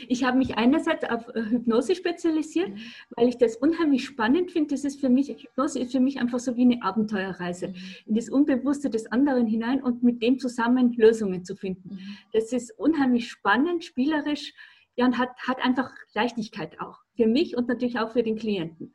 Ich 0.08 0.24
habe 0.24 0.38
mich 0.38 0.58
einerseits 0.58 1.10
auf 1.10 1.28
äh, 1.36 1.44
Hypnose 1.44 1.96
spezialisiert, 1.96 2.70
mhm. 2.70 2.80
weil 3.12 3.28
ich 3.28 3.38
das 3.38 3.56
unheimlich 3.56 4.06
spannend 4.06 4.52
finde. 4.52 4.70
Das 4.76 4.84
ist 4.84 5.00
für 5.00 5.10
mich, 5.10 5.30
Hypnose 5.30 5.80
ist 5.80 5.92
für 5.92 6.00
mich 6.00 6.20
einfach 6.20 6.40
so 6.40 6.56
wie 6.56 6.64
eine 6.64 6.82
Abenteuerreise 6.82 7.70
mhm. 7.70 7.76
in 8.06 8.16
das 8.16 8.30
Unbewusste 8.30 8.90
des 8.90 9.12
anderen 9.12 9.48
hinein 9.48 9.82
und 9.84 10.04
mit 10.04 10.22
dem 10.22 10.40
zusammen 10.40 10.94
Lösungen 10.94 11.44
zu 11.46 11.56
finden. 11.56 11.96
Mhm. 11.96 12.18
Das 12.34 12.52
ist 12.54 12.78
unheimlich 12.78 13.30
spannend, 13.30 13.84
spielerisch 13.84 14.54
ja, 14.96 15.06
und 15.06 15.18
hat, 15.18 15.30
hat 15.48 15.64
einfach 15.64 15.92
Leichtigkeit 16.14 16.80
auch 16.82 17.00
für 17.16 17.28
mich 17.28 17.56
und 17.56 17.68
natürlich 17.68 18.00
auch 18.00 18.12
für 18.12 18.24
den 18.24 18.38
Klienten. 18.38 18.94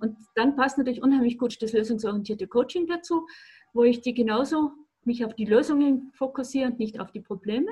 Und 0.00 0.16
dann 0.34 0.56
passt 0.56 0.78
natürlich 0.78 1.02
unheimlich 1.02 1.38
gut 1.38 1.60
das 1.60 1.72
lösungsorientierte 1.72 2.46
Coaching 2.46 2.86
dazu, 2.86 3.26
wo 3.72 3.82
ich 3.84 4.00
die 4.00 4.14
genauso 4.14 4.72
mich 5.04 5.24
auf 5.24 5.34
die 5.34 5.44
Lösungen 5.44 6.10
fokussiere 6.14 6.70
und 6.70 6.78
nicht 6.78 7.00
auf 7.00 7.12
die 7.12 7.20
Probleme. 7.20 7.70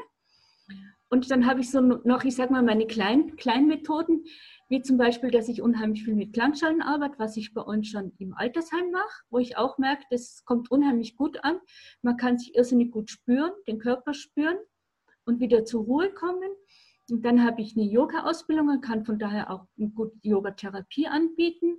Und 1.12 1.30
dann 1.30 1.44
habe 1.46 1.60
ich 1.60 1.70
so 1.70 1.82
noch, 1.82 2.24
ich 2.24 2.34
sage 2.36 2.54
mal, 2.54 2.62
meine 2.62 2.86
kleinen 2.86 3.36
Kleinmethoden, 3.36 4.24
wie 4.70 4.80
zum 4.80 4.96
Beispiel, 4.96 5.30
dass 5.30 5.46
ich 5.46 5.60
unheimlich 5.60 6.04
viel 6.04 6.14
mit 6.14 6.32
Klangschalen 6.32 6.80
arbeite, 6.80 7.18
was 7.18 7.36
ich 7.36 7.52
bei 7.52 7.60
uns 7.60 7.88
schon 7.88 8.14
im 8.18 8.32
Altersheim 8.32 8.90
mache, 8.90 9.22
wo 9.28 9.38
ich 9.38 9.58
auch 9.58 9.76
merke, 9.76 10.04
das 10.08 10.42
kommt 10.46 10.70
unheimlich 10.70 11.14
gut 11.18 11.44
an. 11.44 11.60
Man 12.00 12.16
kann 12.16 12.38
sich 12.38 12.54
irrsinnig 12.54 12.92
gut 12.92 13.10
spüren, 13.10 13.50
den 13.68 13.78
Körper 13.78 14.14
spüren 14.14 14.56
und 15.26 15.38
wieder 15.38 15.66
zur 15.66 15.84
Ruhe 15.84 16.10
kommen. 16.14 16.50
Und 17.10 17.26
dann 17.26 17.44
habe 17.44 17.60
ich 17.60 17.76
eine 17.76 17.84
Yoga-Ausbildung 17.84 18.70
und 18.70 18.80
kann 18.80 19.04
von 19.04 19.18
daher 19.18 19.50
auch 19.50 19.66
gut 19.94 20.14
Yoga-Therapie 20.22 21.08
anbieten. 21.08 21.76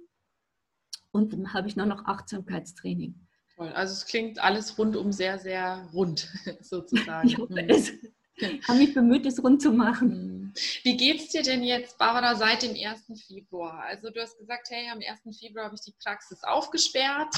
Und 1.09 1.33
dann 1.33 1.55
habe 1.55 1.67
ich 1.67 1.75
noch 1.75 1.87
noch 1.87 2.05
Achtsamkeitstraining. 2.05 3.15
Toll. 3.55 3.69
Also 3.69 3.93
es 3.93 4.05
klingt 4.05 4.37
alles 4.37 4.77
rundum 4.77 5.11
sehr, 5.11 5.39
sehr 5.39 5.89
rund 5.91 6.31
sozusagen. 6.61 7.27
ich 7.27 7.39
hoffe 7.39 7.67
es. 7.67 7.93
habe 8.67 8.77
mich 8.77 8.93
bemüht, 8.93 9.25
es 9.25 9.43
rund 9.43 9.61
zu 9.61 9.71
machen. 9.71 10.53
Wie 10.83 10.97
geht 10.97 11.19
es 11.19 11.29
dir 11.29 11.43
denn 11.43 11.63
jetzt, 11.63 11.97
Barbara, 11.97 12.35
seit 12.35 12.63
dem 12.63 12.75
1. 12.75 13.25
Februar? 13.27 13.83
Also 13.83 14.09
du 14.09 14.21
hast 14.21 14.37
gesagt, 14.37 14.69
hey, 14.69 14.89
am 14.89 14.99
1. 14.99 15.37
Februar 15.39 15.65
habe 15.65 15.75
ich 15.75 15.81
die 15.81 15.95
Praxis 16.03 16.43
aufgesperrt. 16.43 17.35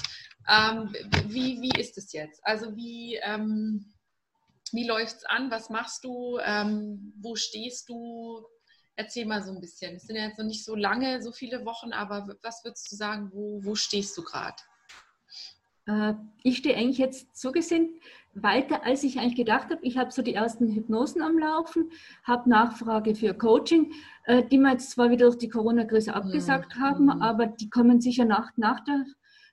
Ähm, 0.49 0.93
wie, 1.27 1.61
wie 1.61 1.79
ist 1.79 1.97
es 1.97 2.11
jetzt? 2.13 2.45
Also 2.45 2.75
wie, 2.75 3.15
ähm, 3.23 3.93
wie 4.71 4.87
läuft 4.87 5.17
es 5.17 5.25
an? 5.25 5.49
Was 5.51 5.69
machst 5.69 6.03
du? 6.03 6.39
Ähm, 6.43 7.13
wo 7.17 7.35
stehst 7.35 7.89
du? 7.89 8.45
Erzähl 8.97 9.25
mal 9.25 9.43
so 9.43 9.51
ein 9.51 9.59
bisschen. 9.59 9.95
Es 9.95 10.03
sind 10.03 10.15
ja 10.15 10.27
jetzt 10.27 10.39
noch 10.39 10.45
nicht 10.45 10.63
so 10.63 10.75
lange, 10.75 11.21
so 11.21 11.31
viele 11.31 11.65
Wochen, 11.65 11.91
aber 11.91 12.37
was 12.41 12.63
würdest 12.63 12.91
du 12.91 12.95
sagen, 12.95 13.29
wo, 13.33 13.63
wo 13.63 13.75
stehst 13.75 14.17
du 14.17 14.23
gerade? 14.23 14.55
Äh, 15.87 16.13
ich 16.43 16.57
stehe 16.57 16.75
eigentlich 16.75 16.97
jetzt 16.97 17.37
so 17.37 17.51
gesehen 17.51 17.99
weiter, 18.35 18.85
als 18.85 19.03
ich 19.03 19.17
eigentlich 19.17 19.35
gedacht 19.35 19.71
habe. 19.71 19.79
Ich 19.81 19.97
habe 19.97 20.11
so 20.11 20.21
die 20.21 20.33
ersten 20.33 20.69
Hypnosen 20.69 21.21
am 21.21 21.37
Laufen, 21.39 21.89
habe 22.23 22.49
Nachfrage 22.49 23.15
für 23.15 23.33
Coaching, 23.33 23.93
äh, 24.25 24.43
die 24.43 24.57
wir 24.57 24.71
jetzt 24.71 24.91
zwar 24.91 25.09
wieder 25.09 25.25
durch 25.25 25.37
die 25.37 25.49
Corona-Krise 25.49 26.13
abgesagt 26.13 26.75
mhm. 26.75 26.81
haben, 26.81 27.09
aber 27.09 27.47
die 27.47 27.69
kommen 27.69 28.01
sicher 28.01 28.25
nach, 28.25 28.51
nach 28.57 28.81
der. 28.81 29.05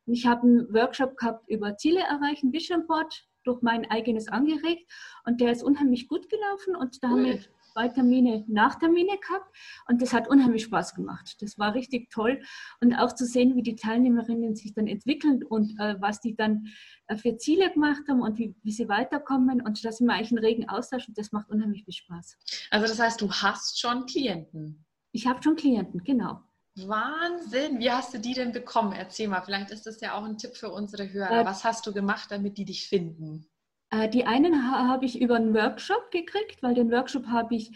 Ich 0.06 0.26
habe 0.26 0.42
einen 0.42 0.74
Workshop 0.74 1.16
gehabt 1.16 1.48
über 1.48 1.76
Ziele 1.76 2.00
erreichen, 2.00 2.52
Vision 2.52 2.86
Board, 2.88 3.24
durch 3.44 3.62
mein 3.62 3.90
eigenes 3.90 4.28
angeregt 4.28 4.90
und 5.24 5.40
der 5.40 5.52
ist 5.52 5.62
unheimlich 5.62 6.08
gut 6.08 6.28
gelaufen 6.28 6.76
und 6.76 7.02
da 7.02 7.08
haben 7.08 7.24
wir 7.24 7.40
zwei 7.72 7.88
Termine 7.88 8.44
nach 8.48 8.76
Termine 8.76 9.18
gehabt 9.18 9.56
und 9.88 10.02
das 10.02 10.12
hat 10.12 10.28
unheimlich 10.28 10.64
Spaß 10.64 10.94
gemacht. 10.94 11.36
Das 11.40 11.58
war 11.58 11.74
richtig 11.74 12.10
toll 12.10 12.42
und 12.80 12.94
auch 12.94 13.14
zu 13.14 13.26
sehen, 13.26 13.56
wie 13.56 13.62
die 13.62 13.76
Teilnehmerinnen 13.76 14.54
sich 14.54 14.74
dann 14.74 14.86
entwickeln 14.86 15.42
und 15.42 15.78
äh, 15.80 15.96
was 16.00 16.20
die 16.20 16.36
dann 16.36 16.66
äh, 17.06 17.16
für 17.16 17.36
Ziele 17.36 17.70
gemacht 17.70 18.02
haben 18.08 18.20
und 18.20 18.38
wie, 18.38 18.54
wie 18.62 18.72
sie 18.72 18.88
weiterkommen 18.88 19.62
und 19.62 19.84
da 19.84 19.92
sind 19.92 20.06
wir 20.06 20.14
eigentlich 20.14 20.32
einen 20.32 20.44
regen 20.44 20.68
Austausch 20.68 21.08
und 21.08 21.16
das 21.18 21.32
macht 21.32 21.48
unheimlich 21.48 21.84
viel 21.84 21.94
Spaß. 21.94 22.36
Also 22.70 22.86
das 22.86 22.98
heißt, 22.98 23.20
du 23.20 23.30
hast 23.30 23.80
schon 23.80 24.06
Klienten? 24.06 24.84
Ich 25.12 25.26
habe 25.26 25.42
schon 25.42 25.56
Klienten, 25.56 26.02
genau. 26.04 26.40
Wahnsinn! 26.76 27.80
Wie 27.80 27.90
hast 27.90 28.14
du 28.14 28.18
die 28.18 28.32
denn 28.32 28.52
bekommen? 28.52 28.92
Erzähl 28.92 29.28
mal, 29.28 29.42
vielleicht 29.42 29.70
ist 29.70 29.86
das 29.86 30.00
ja 30.00 30.14
auch 30.14 30.24
ein 30.24 30.38
Tipp 30.38 30.56
für 30.56 30.70
unsere 30.70 31.12
Hörer. 31.12 31.42
Äh, 31.42 31.44
Was 31.44 31.64
hast 31.64 31.86
du 31.86 31.92
gemacht, 31.92 32.30
damit 32.30 32.56
die 32.56 32.64
dich 32.64 32.88
finden? 32.88 33.46
Äh, 33.92 34.08
die 34.08 34.24
einen 34.24 34.66
ha 34.66 34.88
habe 34.88 35.04
ich 35.04 35.20
über 35.20 35.36
einen 35.36 35.54
Workshop 35.54 36.10
gekriegt, 36.10 36.62
weil 36.62 36.74
den 36.74 36.90
Workshop 36.90 37.26
habe 37.26 37.54
ich 37.54 37.70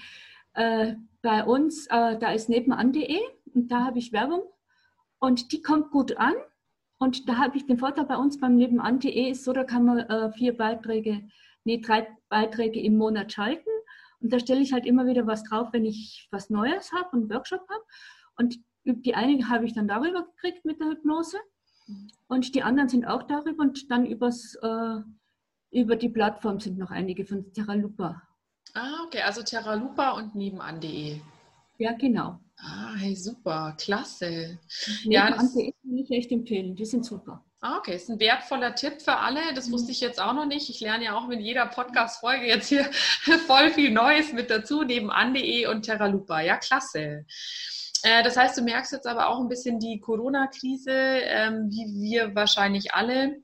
äh, 0.54 0.94
bei 1.22 1.44
uns, 1.44 1.86
äh, 1.88 2.18
da 2.18 2.32
ist 2.32 2.48
nebenan.de 2.48 3.20
und 3.54 3.70
da 3.70 3.84
habe 3.84 3.98
ich 3.98 4.12
Werbung 4.12 4.42
und 5.18 5.52
die 5.52 5.62
kommt 5.62 5.90
gut 5.90 6.16
an. 6.16 6.34
Und 6.98 7.28
da 7.28 7.36
habe 7.36 7.58
ich 7.58 7.66
den 7.66 7.76
Vorteil 7.76 8.06
bei 8.06 8.16
uns 8.16 8.40
beim 8.40 8.56
nebenan.de 8.56 9.30
ist 9.30 9.44
so, 9.44 9.52
da 9.52 9.64
kann 9.64 9.84
man 9.84 9.98
äh, 9.98 10.32
vier 10.32 10.56
Beiträge, 10.56 11.28
nee, 11.64 11.78
drei 11.78 12.08
Beiträge 12.30 12.80
im 12.80 12.96
Monat 12.96 13.32
schalten. 13.32 13.68
Und 14.20 14.32
da 14.32 14.38
stelle 14.38 14.62
ich 14.62 14.72
halt 14.72 14.86
immer 14.86 15.04
wieder 15.04 15.26
was 15.26 15.44
drauf, 15.44 15.68
wenn 15.72 15.84
ich 15.84 16.26
was 16.30 16.48
Neues 16.48 16.90
habe, 16.92 17.12
einen 17.12 17.28
Workshop 17.28 17.68
habe. 17.68 17.84
Und 18.38 18.58
die 18.84 19.14
eine 19.14 19.46
habe 19.50 19.66
ich 19.66 19.74
dann 19.74 19.88
darüber 19.88 20.24
gekriegt 20.24 20.64
mit 20.64 20.80
der 20.80 20.88
Hypnose. 20.88 21.36
Und 22.28 22.54
die 22.54 22.62
anderen 22.62 22.88
sind 22.88 23.04
auch 23.04 23.24
darüber 23.24 23.62
und 23.62 23.90
dann 23.90 24.06
übers, 24.06 24.54
äh, 24.62 25.00
über 25.76 25.96
die 25.96 26.08
Plattform 26.08 26.58
sind 26.58 26.78
noch 26.78 26.90
einige 26.90 27.24
von 27.24 27.52
TerraLupa. 27.52 28.22
Ah, 28.74 29.04
okay, 29.06 29.22
also 29.22 29.42
TerraLupa 29.42 30.10
und 30.12 30.34
nebenan.de. 30.34 31.20
Ja, 31.78 31.92
genau. 31.92 32.40
Ah, 32.58 32.94
hey, 32.96 33.14
super, 33.14 33.74
klasse. 33.78 34.58
Nebenan.de 35.04 35.72
kann 35.72 35.98
ich 35.98 36.10
echt 36.10 36.32
empfehlen, 36.32 36.74
die 36.74 36.86
sind 36.86 37.04
super. 37.04 37.44
Ah, 37.60 37.78
okay, 37.78 37.96
ist 37.96 38.08
ein 38.08 38.20
wertvoller 38.20 38.74
Tipp 38.74 39.00
für 39.02 39.16
alle. 39.16 39.40
Das 39.54 39.70
wusste 39.72 39.90
ich 39.90 40.00
jetzt 40.00 40.20
auch 40.20 40.34
noch 40.34 40.46
nicht. 40.46 40.68
Ich 40.68 40.80
lerne 40.80 41.06
ja 41.06 41.16
auch 41.16 41.26
mit 41.26 41.40
jeder 41.40 41.66
Podcast-Folge 41.66 42.46
jetzt 42.46 42.68
hier 42.68 42.84
voll 43.46 43.70
viel 43.70 43.90
Neues 43.90 44.32
mit 44.32 44.50
dazu, 44.50 44.82
nebenan.de 44.82 45.66
und 45.66 45.82
TerraLupa. 45.82 46.40
Ja, 46.42 46.58
klasse. 46.58 47.26
Äh, 48.02 48.22
das 48.22 48.36
heißt, 48.36 48.56
du 48.58 48.62
merkst 48.62 48.92
jetzt 48.92 49.06
aber 49.06 49.28
auch 49.28 49.40
ein 49.40 49.48
bisschen 49.48 49.80
die 49.80 50.00
Corona-Krise, 50.00 50.92
ähm, 50.92 51.70
wie 51.70 51.86
wir 52.00 52.34
wahrscheinlich 52.34 52.94
alle. 52.94 53.42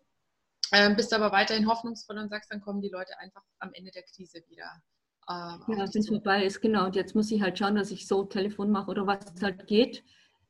Ähm, 0.72 0.96
bist 0.96 1.12
aber 1.12 1.32
weiterhin 1.32 1.68
hoffnungsvoll 1.68 2.18
und 2.18 2.30
sagst, 2.30 2.50
dann 2.50 2.60
kommen 2.60 2.80
die 2.80 2.88
Leute 2.88 3.18
einfach 3.18 3.42
am 3.58 3.72
Ende 3.74 3.90
der 3.90 4.04
Krise 4.04 4.42
wieder. 4.48 4.82
Ähm, 5.28 5.62
ja, 5.68 5.78
wenn 5.92 6.00
es 6.00 6.08
vorbei 6.08 6.44
ist, 6.44 6.60
genau. 6.60 6.86
Und 6.86 6.96
jetzt 6.96 7.14
muss 7.14 7.30
ich 7.30 7.42
halt 7.42 7.58
schauen, 7.58 7.76
dass 7.76 7.90
ich 7.90 8.06
so 8.06 8.24
Telefon 8.24 8.70
mache 8.70 8.90
oder 8.90 9.06
was 9.06 9.24
halt 9.42 9.66
geht, 9.66 10.02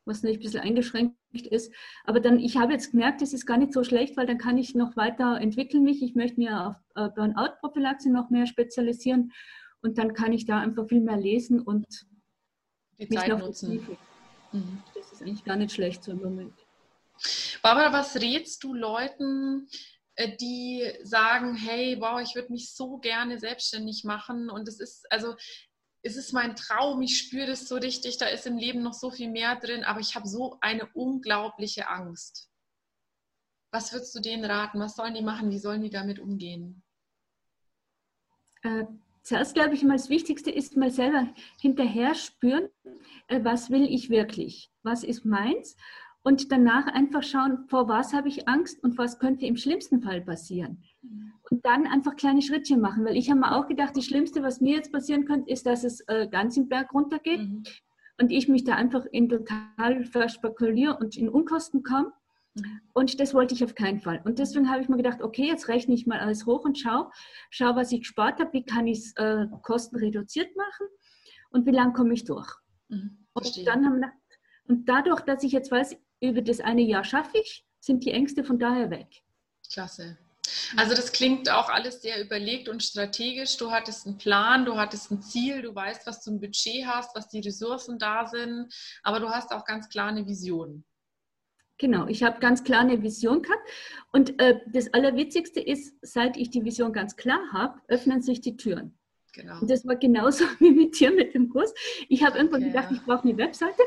was 0.05 0.23
nicht 0.23 0.39
ein 0.39 0.43
bisschen 0.43 0.61
eingeschränkt 0.61 1.17
ist. 1.33 1.73
Aber 2.05 2.21
dann, 2.21 2.39
ich 2.39 2.57
habe 2.57 2.73
jetzt 2.73 2.93
gemerkt, 2.93 3.21
das 3.21 3.33
ist 3.33 3.47
gar 3.47 3.59
nicht 3.59 3.73
so 3.73 3.85
schlecht, 3.85 4.17
weil 4.17 4.27
dann 4.27 4.39
kann 4.39 4.59
ich 4.59 4.75
noch 4.75 4.97
weiter 4.97 5.41
entwickeln 5.41 5.83
mich. 5.83 6.03
Ich 6.03 6.15
möchte 6.15 6.41
mir 6.41 6.69
auf 6.69 6.77
äh, 6.95 7.09
Burnout-Prophylaxe 7.11 8.11
noch 8.11 8.31
mehr 8.31 8.47
spezialisieren 8.47 9.33
und 9.83 9.99
dann 9.99 10.15
kann 10.15 10.33
ich 10.33 10.47
da 10.47 10.61
einfach 10.61 10.87
viel 10.87 11.01
mehr 11.01 11.17
lesen 11.17 11.61
und 11.61 11.87
die 12.99 13.09
Zeit 13.09 13.39
nutzen. 13.39 13.99
Mhm. 14.53 14.83
Das 14.95 15.13
ist 15.13 15.23
eigentlich 15.23 15.45
gar 15.45 15.57
nicht 15.57 15.73
schlecht 15.73 16.05
so 16.05 16.13
im 16.13 16.23
Moment. 16.23 16.55
Barbara, 17.63 17.93
was 17.93 18.17
rätst 18.17 18.65
du 18.65 18.75
Leuten, 18.75 19.69
äh, 19.69 19.92
die 20.29 20.91
sagen, 21.03 21.55
hey, 21.55 21.97
wow, 22.01 22.21
ich 22.21 22.35
würde 22.35 22.53
mich 22.53 22.75
so 22.75 22.99
gerne 22.99 23.39
selbstständig 23.39 24.05
machen 24.05 24.51
und 24.51 24.69
es 24.69 24.81
ist, 24.81 25.11
also 25.11 25.35
es 26.03 26.17
ist 26.17 26.33
mein 26.33 26.57
Traum, 26.57 27.01
ich 27.03 27.19
spüre 27.19 27.47
das 27.47 27.69
so 27.69 27.77
richtig, 27.77 28.19
da 28.19 28.27
ist 28.27 28.47
im 28.47 28.57
Leben 28.57 28.83
noch 28.83 28.95
so 28.95 29.11
viel 29.11 29.31
mehr 29.31 29.57
drin, 29.57 29.85
aber 29.85 30.01
ich 30.01 30.15
habe 30.17 30.27
so 30.27 30.59
eine 30.61 30.87
unglaubliche 30.95 31.89
Angst. 31.89 32.51
Was 33.73 33.93
würdest 33.93 34.15
du 34.15 34.21
denen 34.21 34.45
raten? 34.45 34.81
Was 34.81 34.97
sollen 34.97 35.15
die 35.15 35.23
machen? 35.23 35.51
Wie 35.51 35.59
sollen 35.59 35.81
die 35.81 35.91
damit 35.91 36.19
umgehen? 36.19 36.83
Äh, 38.63 38.85
zuerst 39.23 39.55
glaube 39.55 39.75
ich 39.75 39.83
mal, 39.83 39.97
das 39.97 40.11
Wichtigste 40.11 40.51
ist 40.51 40.77
mal 40.77 40.91
selber 40.91 41.33
hinterher 41.61 42.15
spüren, 42.15 42.69
äh, 43.29 43.43
was 43.43 43.71
will 43.71 43.87
ich 43.87 44.11
wirklich? 44.11 44.71
Was 44.83 45.05
ist 45.05 45.25
meins? 45.25 45.77
Und 46.23 46.53
danach 46.53 46.87
einfach 46.87 47.23
schauen, 47.23 47.65
vor 47.69 47.89
was 47.89 48.13
habe 48.13 48.29
ich 48.29 48.49
Angst 48.49 48.83
und 48.83 48.97
was 48.99 49.19
könnte 49.19 49.47
im 49.47 49.57
schlimmsten 49.57 50.01
Fall 50.03 50.21
passieren. 50.21 50.83
Und 51.51 51.67
dann 51.67 51.87
einfach 51.87 52.17
kleine 52.17 52.43
Schrittchen 52.43 52.81
machen, 52.81 53.05
weil 53.05 53.17
ich 53.17 53.29
habe 53.29 53.41
mir 53.41 53.57
auch 53.57 53.67
gedacht, 53.67 53.97
das 53.97 54.07
Schlimmste, 54.07 54.43
was 54.43 54.61
mir 54.61 54.77
jetzt 54.77 54.93
passieren 54.93 55.25
könnte, 55.27 55.51
ist, 55.51 55.67
dass 55.67 55.85
es 55.85 56.01
äh, 56.09 56.29
ganz 56.31 56.57
im 56.57 56.69
Berg 56.69 56.95
runtergeht 56.95 57.41
mhm. 57.41 57.65
und 58.21 58.31
ich 58.31 58.49
mich 58.49 58.65
da 58.65 58.77
einfach 58.77 59.05
in 59.11 59.29
total 59.29 60.05
verspekuliere 60.05 60.97
und 60.97 61.17
in 61.17 61.29
Unkosten 61.29 61.83
komme. 61.83 62.13
Mhm. 62.55 62.81
Und 62.95 63.21
das 63.21 63.35
wollte 63.35 63.55
ich 63.55 63.65
auf 63.65 63.75
keinen 63.75 64.01
Fall. 64.01 64.23
Und 64.25 64.39
deswegen 64.39 64.71
habe 64.71 64.81
ich 64.81 64.89
mir 64.89 64.97
gedacht, 64.97 65.21
okay, 65.21 65.47
jetzt 65.47 65.69
rechne 65.69 65.95
ich 65.95 66.07
mal 66.07 66.21
alles 66.21 66.47
hoch 66.47 66.65
und 66.65 66.79
schau, 66.79 67.11
schau, 67.51 67.75
was 67.75 67.93
ich 67.93 68.01
gespart 68.01 68.41
habe, 68.41 68.53
wie 68.53 68.65
kann 68.65 68.87
ich 68.87 68.99
es 68.99 69.13
äh, 69.17 69.47
kostenreduziert 69.63 70.57
machen 70.57 70.87
und 71.51 71.67
wie 71.67 71.73
lange 71.73 71.93
komme 71.93 72.15
ich 72.15 72.25
durch. 72.25 72.49
Mhm, 72.89 73.27
und 73.35 73.67
dann 73.67 73.85
haben 73.85 74.01
wir 74.01 74.13
und 74.69 74.89
dadurch, 74.89 75.21
dass 75.23 75.43
ich 75.43 75.53
jetzt 75.53 75.71
weiß, 75.71 75.97
über 76.23 76.41
das 76.41 76.61
eine 76.61 76.83
Jahr 76.83 77.05
schaffe 77.05 77.39
ich, 77.39 77.65
sind 77.81 78.05
die 78.05 78.13
Ängste 78.13 78.45
von 78.45 78.59
daher 78.59 78.91
weg. 78.91 79.09
Klasse. 79.71 80.17
Also 80.77 80.95
das 80.95 81.13
klingt 81.13 81.51
auch 81.51 81.69
alles 81.69 82.03
sehr 82.03 82.23
überlegt 82.23 82.69
und 82.69 82.83
strategisch. 82.83 83.57
Du 83.57 83.71
hattest 83.71 84.07
einen 84.07 84.19
Plan, 84.19 84.65
du 84.65 84.77
hattest 84.77 85.11
ein 85.11 85.23
Ziel, 85.23 85.63
du 85.63 85.75
weißt, 85.75 86.07
was 86.07 86.23
du 86.23 86.33
ein 86.33 86.41
Budget 86.41 86.87
hast, 86.87 87.15
was 87.15 87.29
die 87.29 87.41
Ressourcen 87.41 87.99
da 87.99 88.27
sind, 88.27 88.73
aber 89.03 89.21
du 89.21 89.29
hast 89.29 89.53
auch 89.53 89.65
ganz 89.65 89.89
klar 89.89 90.09
eine 90.09 90.27
Vision. 90.27 90.85
Genau, 91.79 92.07
ich 92.07 92.23
habe 92.23 92.39
ganz 92.39 92.63
klar 92.63 92.81
eine 92.81 93.03
Vision 93.03 93.43
gehabt. 93.43 93.69
Und 94.13 94.41
äh, 94.41 94.61
das 94.73 94.93
Allerwitzigste 94.95 95.61
ist, 95.61 95.95
seit 96.03 96.37
ich 96.37 96.51
die 96.51 96.65
Vision 96.65 96.93
ganz 96.93 97.17
klar 97.17 97.41
habe, 97.53 97.81
öffnen 97.89 98.23
sich 98.23 98.41
die 98.41 98.57
Türen. 98.57 98.97
Genau. 99.33 99.61
Und 99.61 99.71
das 99.71 99.87
war 99.87 99.97
genauso 99.97 100.45
wie 100.61 100.71
mit 100.71 100.99
dir 100.99 101.11
mit 101.11 101.35
dem 101.35 101.49
Kurs. 101.49 101.73
Ich 102.09 102.23
habe 102.23 102.37
irgendwann 102.37 102.63
okay, 102.63 102.71
gedacht, 102.71 102.93
ich 102.93 103.03
brauche 103.03 103.25
eine 103.25 103.37
Webseite. 103.37 103.83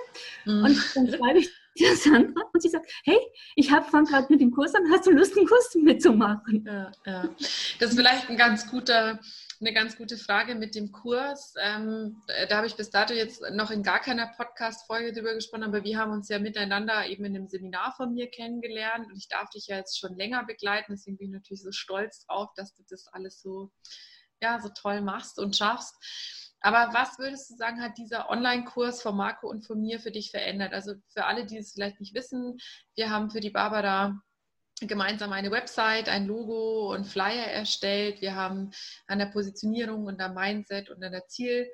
Mm. 0.46 0.66
Und 0.66 0.96
dann 0.96 1.08
schreibe 1.08 1.40
ich 1.40 1.52
der 1.80 1.96
Sandra 1.96 2.42
und 2.54 2.62
sie 2.62 2.70
sagt, 2.70 2.90
hey, 3.04 3.20
ich 3.56 3.72
habe 3.72 3.90
fange 3.90 4.10
gerade 4.10 4.28
mit 4.30 4.42
dem 4.42 4.52
Kurs 4.52 4.74
an, 4.76 4.90
hast 4.92 5.06
du 5.06 5.12
Lust, 5.12 5.36
den 5.36 5.48
Kurs 5.48 5.76
mitzumachen? 5.76 6.66
Ja, 6.66 6.92
ja. 7.06 7.30
Das 7.80 7.90
ist 7.92 7.96
vielleicht 7.96 8.30
ein 8.30 8.38
ganz 8.38 8.70
guter, 8.70 9.20
eine 9.60 9.74
ganz 9.74 9.98
gute 9.98 10.18
Frage 10.18 10.56
mit 10.56 10.76
dem 10.76 10.92
Kurs. 10.92 11.54
Ähm, 11.62 12.22
da 12.50 12.58
habe 12.58 12.68
ich 12.68 12.76
bis 12.76 12.90
dato 12.90 13.14
jetzt 13.14 13.42
noch 13.54 13.72
in 13.72 13.84
gar 13.84 14.00
keiner 14.00 14.28
Podcast-Folge 14.28 15.14
drüber 15.14 15.34
gesprochen, 15.34 15.64
aber 15.64 15.84
wir 15.84 15.98
haben 15.98 16.12
uns 16.12 16.30
ja 16.30 16.40
miteinander 16.40 17.08
eben 17.08 17.26
in 17.26 17.36
einem 17.36 17.48
Seminar 17.48 17.94
von 17.96 18.14
mir 18.14 18.30
kennengelernt 18.30 19.08
und 19.08 19.18
ich 19.18 19.28
darf 19.28 19.50
dich 19.50 19.68
ja 19.68 19.78
jetzt 19.78 20.00
schon 20.00 20.16
länger 20.16 20.46
begleiten, 20.46 20.94
deswegen 20.94 21.18
bin 21.18 21.28
ich 21.28 21.34
natürlich 21.34 21.62
so 21.62 21.72
stolz 21.72 22.26
drauf, 22.26 22.50
dass 22.56 22.74
du 22.74 22.84
das 22.90 23.08
alles 23.08 23.42
so, 23.42 23.72
ja, 24.42 24.60
so 24.62 24.70
toll 24.70 25.02
machst 25.02 25.40
und 25.40 25.56
schaffst. 25.56 25.96
Aber 26.66 26.96
was 26.96 27.20
würdest 27.20 27.52
du 27.52 27.56
sagen, 27.58 27.80
hat 27.80 28.00
dieser 28.00 28.28
Online-Kurs 28.28 29.04
von 29.04 29.16
Marco 29.16 29.48
und 29.48 29.68
von 29.68 29.80
mir 29.80 30.00
für 30.00 30.10
dich 30.10 30.32
verändert? 30.32 30.74
Also 30.74 30.96
für 31.14 31.26
alle, 31.26 31.46
die 31.46 31.60
es 31.60 31.74
vielleicht 31.74 32.00
nicht 32.00 32.16
wissen, 32.16 32.58
wir 32.96 33.12
haben 33.12 33.30
für 33.30 33.40
die 33.40 33.52
Barbara 33.52 34.20
gemeinsam 34.82 35.32
eine 35.32 35.52
Website, 35.52 36.10
ein 36.10 36.26
Logo 36.26 36.92
und 36.92 37.06
Flyer 37.06 37.46
erstellt. 37.46 38.20
Wir 38.20 38.34
haben 38.34 38.72
an 39.06 39.20
der 39.20 39.28
Positionierung 39.28 40.06
und 40.06 40.20
am 40.20 40.34
Mindset 40.34 40.90
und 40.90 41.04
an 41.04 41.12
der 41.12 41.28
Ziel, 41.28 41.70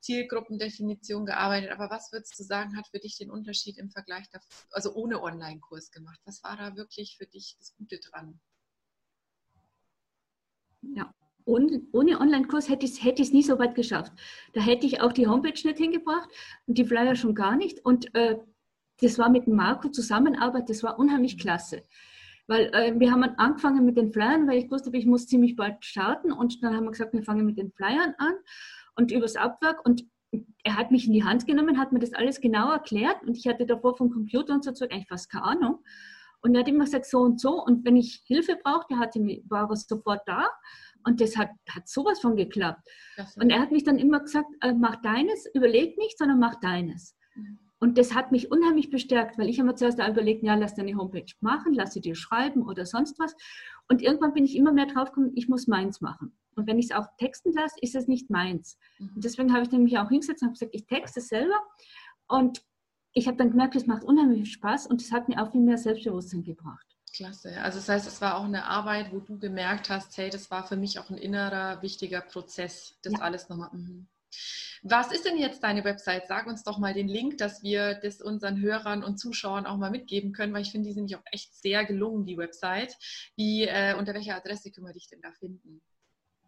Zielgruppendefinition 0.00 1.24
gearbeitet. 1.24 1.70
Aber 1.70 1.88
was 1.88 2.12
würdest 2.12 2.38
du 2.38 2.42
sagen, 2.42 2.76
hat 2.76 2.86
für 2.88 2.98
dich 2.98 3.16
den 3.16 3.30
Unterschied 3.30 3.78
im 3.78 3.90
Vergleich, 3.90 4.28
davor, 4.30 4.46
also 4.72 4.92
ohne 4.94 5.22
Online-Kurs 5.22 5.90
gemacht? 5.90 6.20
Was 6.26 6.44
war 6.44 6.58
da 6.58 6.76
wirklich 6.76 7.16
für 7.16 7.26
dich 7.26 7.56
das 7.58 7.74
Gute 7.78 7.98
dran? 7.98 8.38
Ja, 10.82 11.14
ohne, 11.44 11.82
ohne 11.92 12.20
Online-Kurs 12.20 12.68
hätte 12.68 12.86
ich 12.86 12.92
es 12.92 13.04
hätte 13.04 13.22
nie 13.22 13.42
so 13.42 13.58
weit 13.58 13.74
geschafft. 13.74 14.12
Da 14.52 14.60
hätte 14.60 14.86
ich 14.86 15.00
auch 15.00 15.12
die 15.12 15.26
Homepage 15.26 15.50
nicht 15.50 15.78
hingebracht 15.78 16.28
und 16.66 16.78
die 16.78 16.84
Flyer 16.84 17.16
schon 17.16 17.34
gar 17.34 17.56
nicht. 17.56 17.84
Und 17.84 18.14
äh, 18.14 18.38
das 19.00 19.18
war 19.18 19.28
mit 19.28 19.46
Marco 19.48 19.88
Zusammenarbeit, 19.88 20.68
das 20.68 20.82
war 20.82 20.98
unheimlich 20.98 21.38
klasse. 21.38 21.82
Weil 22.46 22.66
äh, 22.74 22.98
wir 22.98 23.10
haben 23.10 23.22
angefangen 23.22 23.84
mit 23.84 23.96
den 23.96 24.12
Flyern, 24.12 24.46
weil 24.46 24.58
ich 24.58 24.70
wusste, 24.70 24.90
ich 24.92 25.06
muss 25.06 25.26
ziemlich 25.26 25.56
bald 25.56 25.84
starten. 25.84 26.32
Und 26.32 26.62
dann 26.62 26.74
haben 26.76 26.84
wir 26.84 26.90
gesagt, 26.90 27.14
wir 27.14 27.22
fangen 27.22 27.46
mit 27.46 27.58
den 27.58 27.72
Flyern 27.72 28.14
an 28.18 28.34
und 28.96 29.10
übers 29.10 29.36
Abwerk. 29.36 29.84
Und 29.84 30.04
er 30.62 30.76
hat 30.76 30.90
mich 30.90 31.06
in 31.06 31.12
die 31.12 31.24
Hand 31.24 31.46
genommen, 31.46 31.78
hat 31.78 31.92
mir 31.92 32.00
das 32.00 32.12
alles 32.12 32.40
genau 32.40 32.70
erklärt. 32.70 33.22
Und 33.22 33.36
ich 33.36 33.46
hatte 33.46 33.66
davor 33.66 33.96
vom 33.96 34.10
Computer 34.10 34.54
und 34.54 34.64
so 34.64 34.84
eigentlich 34.84 35.08
fast 35.08 35.30
keine 35.30 35.44
Ahnung. 35.44 35.78
Und 36.44 36.54
er 36.54 36.60
hat 36.60 36.68
immer 36.68 36.84
gesagt, 36.84 37.06
so 37.06 37.20
und 37.20 37.40
so. 37.40 37.64
Und 37.64 37.84
wenn 37.86 37.96
ich 37.96 38.22
Hilfe 38.26 38.56
brauchte, 38.62 38.98
hatte, 38.98 39.18
war 39.48 39.70
er 39.70 39.76
sofort 39.76 40.20
da. 40.26 40.50
Und 41.06 41.20
das 41.20 41.36
hat, 41.36 41.48
hat 41.70 41.88
sowas 41.88 42.20
von 42.20 42.36
geklappt. 42.36 42.86
Und 43.36 43.50
er 43.50 43.60
hat 43.60 43.72
mich 43.72 43.84
dann 43.84 43.98
immer 43.98 44.20
gesagt, 44.20 44.48
äh, 44.60 44.74
mach 44.74 44.96
deines, 44.96 45.46
überleg 45.54 45.96
nicht, 45.96 46.18
sondern 46.18 46.38
mach 46.38 46.60
deines. 46.60 47.16
Mhm. 47.34 47.58
Und 47.78 47.98
das 47.98 48.14
hat 48.14 48.30
mich 48.30 48.50
unheimlich 48.50 48.90
bestärkt, 48.90 49.38
weil 49.38 49.48
ich 49.48 49.58
immer 49.58 49.74
zuerst 49.74 49.98
überlegt, 49.98 50.42
ja, 50.42 50.54
lass 50.54 50.74
deine 50.74 50.96
Homepage 50.96 51.32
machen, 51.40 51.74
lass 51.74 51.92
sie 51.92 52.00
dir 52.00 52.14
schreiben 52.14 52.62
oder 52.62 52.86
sonst 52.86 53.18
was. 53.18 53.34
Und 53.88 54.02
irgendwann 54.02 54.32
bin 54.32 54.44
ich 54.44 54.56
immer 54.56 54.72
mehr 54.72 54.86
drauf 54.86 55.10
gekommen, 55.12 55.32
ich 55.34 55.48
muss 55.48 55.66
meins 55.66 56.00
machen. 56.00 56.36
Und 56.56 56.66
wenn 56.66 56.78
ich 56.78 56.86
es 56.86 56.92
auch 56.92 57.06
texten 57.18 57.52
lasse, 57.52 57.74
ist 57.80 57.94
es 57.94 58.06
nicht 58.06 58.30
meins. 58.30 58.78
Mhm. 58.98 59.12
Und 59.14 59.24
deswegen 59.24 59.52
habe 59.52 59.64
ich 59.64 59.70
nämlich 59.70 59.98
auch 59.98 60.08
hingesetzt 60.08 60.42
und 60.42 60.48
habe 60.48 60.58
gesagt, 60.58 60.74
ich 60.74 60.86
texte 60.86 61.20
es 61.20 61.28
selber. 61.28 61.58
Und 62.28 62.62
ich 63.14 63.28
habe 63.28 63.36
dann 63.36 63.50
gemerkt, 63.50 63.76
es 63.76 63.86
macht 63.86 64.04
unheimlich 64.04 64.52
Spaß 64.52 64.86
und 64.88 65.00
es 65.00 65.12
hat 65.12 65.28
mir 65.28 65.42
auch 65.42 65.52
viel 65.52 65.60
mehr 65.60 65.78
Selbstbewusstsein 65.78 66.42
gebracht. 66.42 66.86
Klasse. 67.14 67.60
Also 67.62 67.78
das 67.78 67.88
heißt, 67.88 68.08
es 68.08 68.20
war 68.20 68.36
auch 68.36 68.44
eine 68.44 68.64
Arbeit, 68.64 69.12
wo 69.12 69.20
du 69.20 69.38
gemerkt 69.38 69.88
hast, 69.88 70.16
hey, 70.18 70.30
das 70.30 70.50
war 70.50 70.66
für 70.66 70.76
mich 70.76 70.98
auch 70.98 71.10
ein 71.10 71.16
innerer, 71.16 71.80
wichtiger 71.80 72.20
Prozess, 72.20 72.98
das 73.02 73.12
ja. 73.12 73.18
alles 73.20 73.48
nochmal. 73.48 73.70
Mhm. 73.72 74.08
Was 74.82 75.12
ist 75.12 75.24
denn 75.24 75.38
jetzt 75.38 75.62
deine 75.62 75.84
Website? 75.84 76.26
Sag 76.26 76.46
uns 76.46 76.64
doch 76.64 76.78
mal 76.78 76.92
den 76.92 77.08
Link, 77.08 77.38
dass 77.38 77.62
wir 77.62 77.94
das 77.94 78.20
unseren 78.20 78.60
Hörern 78.60 79.04
und 79.04 79.16
Zuschauern 79.16 79.64
auch 79.64 79.78
mal 79.78 79.90
mitgeben 79.90 80.32
können, 80.32 80.52
weil 80.52 80.62
ich 80.62 80.72
finde, 80.72 80.88
die 80.88 80.92
sind 80.92 81.04
nämlich 81.04 81.16
auch 81.16 81.32
echt 81.32 81.54
sehr 81.54 81.84
gelungen, 81.84 82.26
die 82.26 82.36
Website. 82.36 82.96
Wie, 83.36 83.62
äh, 83.62 83.94
unter 83.96 84.12
welcher 84.12 84.36
Adresse 84.36 84.72
können 84.72 84.88
wir 84.88 84.92
dich 84.92 85.08
denn 85.08 85.22
da 85.22 85.30
finden? 85.32 85.80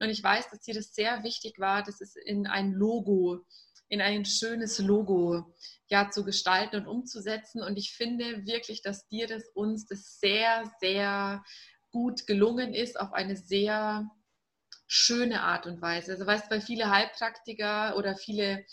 Und 0.01 0.09
ich 0.09 0.21
weiß, 0.21 0.51
dass 0.51 0.63
dir 0.63 0.75
das 0.75 0.93
sehr 0.93 1.23
wichtig 1.23 1.61
war, 1.61 1.85
dass 1.85 2.01
es 2.01 2.17
in 2.17 2.49
ein 2.49 2.73
Logo, 2.73 3.47
in 3.87 4.01
ein 4.01 4.25
schönes 4.25 4.81
Logo 4.81 5.55
ja, 5.87 6.11
zu 6.11 6.25
gestalten 6.25 6.75
und 6.77 6.89
umzusetzen. 6.89 7.63
Und 7.63 7.77
ich 7.77 7.93
finde 7.93 8.45
wirklich, 8.45 8.83
dass 8.83 9.07
dir 9.07 9.29
das 9.29 9.45
uns 9.55 9.87
das 9.87 10.19
sehr, 10.19 10.69
sehr 10.81 11.45
gut 11.95 12.27
gelungen 12.27 12.75
ist 12.75 12.99
auf 12.99 13.13
eine 13.13 13.37
sehr 13.37 14.11
schöne 14.89 15.43
Art 15.43 15.67
und 15.67 15.81
Weise. 15.81 16.11
Also 16.13 16.27
weißt 16.27 16.47
du, 16.47 16.51
weil 16.51 16.61
viele 16.61 16.91
Heilpraktiker 16.91 17.97
oder 17.97 18.17
viele 18.17 18.67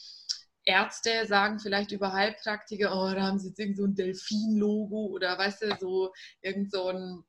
Ärzte 0.65 1.27
sagen 1.27 1.59
vielleicht 1.59 1.91
über 1.91 2.13
Heilpraktiker, 2.13 2.91
oh, 2.91 3.13
da 3.13 3.21
haben 3.21 3.37
sie 3.37 3.49
jetzt 3.49 3.59
irgend 3.59 3.77
so 3.77 3.85
ein 3.85 3.93
Delfin-Logo 3.93 5.05
oder 5.05 5.37
weißt 5.37 5.61
du, 5.61 5.77
so 5.79 6.13
irgend 6.41 6.71
so 6.71 6.87
ein 6.87 7.23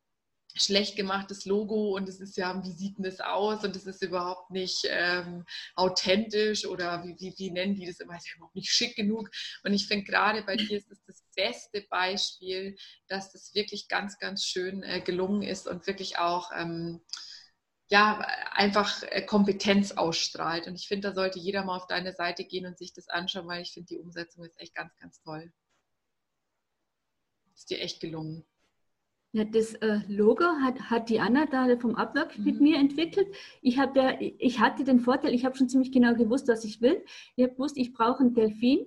schlecht 0.54 0.96
gemachtes 0.96 1.44
Logo 1.44 1.96
und 1.96 2.08
es 2.08 2.20
ist 2.20 2.36
ja, 2.36 2.62
wie 2.64 2.72
sieht 2.72 2.98
denn 2.98 3.04
das 3.04 3.20
aus 3.20 3.64
und 3.64 3.74
es 3.76 3.86
ist 3.86 4.02
überhaupt 4.02 4.50
nicht 4.50 4.86
ähm, 4.88 5.44
authentisch 5.74 6.66
oder 6.66 7.04
wie, 7.04 7.16
wie, 7.18 7.34
wie 7.38 7.50
nennen 7.50 7.74
die 7.74 7.86
das 7.86 8.00
immer, 8.00 8.16
ist 8.16 8.28
ja 8.28 8.36
überhaupt 8.36 8.54
nicht 8.54 8.70
schick 8.70 8.96
genug. 8.96 9.30
Und 9.64 9.72
ich 9.72 9.86
finde 9.86 10.04
gerade 10.04 10.42
bei 10.42 10.56
dir 10.56 10.76
ist 10.76 10.90
es 10.90 11.02
das 11.06 11.22
beste 11.34 11.82
Beispiel, 11.88 12.76
dass 13.08 13.32
das 13.32 13.54
wirklich 13.54 13.88
ganz, 13.88 14.18
ganz 14.18 14.44
schön 14.44 14.82
äh, 14.82 15.00
gelungen 15.00 15.42
ist 15.42 15.66
und 15.66 15.86
wirklich 15.86 16.18
auch 16.18 16.50
ähm, 16.54 17.00
ja, 17.92 18.20
einfach 18.52 19.02
äh, 19.02 19.22
Kompetenz 19.22 19.92
ausstrahlt. 19.92 20.66
Und 20.66 20.76
ich 20.76 20.88
finde, 20.88 21.08
da 21.08 21.14
sollte 21.14 21.38
jeder 21.38 21.64
mal 21.64 21.76
auf 21.76 21.86
deine 21.86 22.12
Seite 22.14 22.44
gehen 22.44 22.66
und 22.66 22.78
sich 22.78 22.94
das 22.94 23.08
anschauen, 23.08 23.46
weil 23.46 23.62
ich 23.62 23.72
finde, 23.72 23.88
die 23.88 23.98
Umsetzung 23.98 24.44
ist 24.44 24.58
echt 24.58 24.74
ganz, 24.74 24.96
ganz 24.98 25.20
toll. 25.22 25.52
Ist 27.54 27.70
dir 27.70 27.80
echt 27.80 28.00
gelungen. 28.00 28.46
Ja, 29.34 29.44
das 29.44 29.72
äh, 29.76 30.00
Logo 30.08 30.44
hat, 30.44 30.90
hat 30.90 31.08
die 31.08 31.18
Anna 31.18 31.46
da 31.46 31.66
vom 31.78 31.94
Abwerk 31.94 32.38
mhm. 32.38 32.44
mit 32.44 32.60
mir 32.60 32.78
entwickelt. 32.78 33.28
Ich, 33.62 33.78
hab 33.78 33.96
ja, 33.96 34.14
ich 34.20 34.60
hatte 34.60 34.84
den 34.84 35.00
Vorteil, 35.00 35.32
ich 35.32 35.46
habe 35.46 35.56
schon 35.56 35.70
ziemlich 35.70 35.90
genau 35.90 36.14
gewusst, 36.14 36.48
was 36.48 36.64
ich 36.64 36.82
will. 36.82 37.02
Ich 37.36 37.44
habe 37.44 37.54
gewusst, 37.54 37.78
ich 37.78 37.94
brauche 37.94 38.20
einen 38.20 38.34
Delfin, 38.34 38.86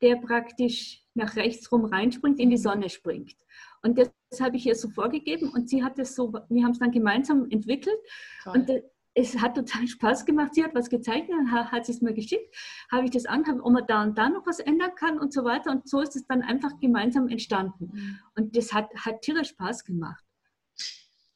der 0.00 0.16
praktisch 0.16 1.04
nach 1.14 1.36
rechts 1.36 1.70
rum 1.70 1.84
reinspringt, 1.84 2.40
in 2.40 2.48
die 2.48 2.56
Sonne 2.56 2.88
springt. 2.88 3.36
Und 3.82 3.98
das, 3.98 4.10
das 4.30 4.40
habe 4.40 4.56
ich 4.56 4.64
ihr 4.64 4.74
so 4.74 4.88
vorgegeben 4.88 5.50
und 5.50 5.68
sie 5.68 5.84
hat 5.84 5.98
es 5.98 6.14
so, 6.14 6.32
wir 6.32 6.64
haben 6.64 6.72
es 6.72 6.78
dann 6.78 6.90
gemeinsam 6.90 7.50
entwickelt. 7.50 7.98
Toll. 8.44 8.54
Und 8.54 8.70
es 9.14 9.40
hat 9.40 9.54
total 9.54 9.86
Spaß 9.86 10.24
gemacht. 10.24 10.54
Sie 10.54 10.64
hat 10.64 10.74
was 10.74 10.88
gezeichnet, 10.88 11.50
hat, 11.50 11.70
hat 11.70 11.88
es 11.88 12.00
mir 12.00 12.14
geschickt, 12.14 12.54
habe 12.90 13.04
ich 13.04 13.10
das 13.10 13.26
an, 13.26 13.44
ob 13.60 13.72
man 13.72 13.86
da 13.86 14.02
und 14.02 14.16
da 14.16 14.28
noch 14.28 14.46
was 14.46 14.58
ändern 14.58 14.94
kann 14.96 15.18
und 15.18 15.32
so 15.32 15.44
weiter. 15.44 15.70
Und 15.70 15.88
so 15.88 16.00
ist 16.00 16.16
es 16.16 16.26
dann 16.26 16.42
einfach 16.42 16.78
gemeinsam 16.80 17.28
entstanden. 17.28 17.90
Mhm. 17.92 18.18
Und 18.36 18.56
das 18.56 18.72
hat, 18.72 18.88
hat 18.96 19.22
tierisch 19.22 19.48
Spaß 19.48 19.84
gemacht. 19.84 20.24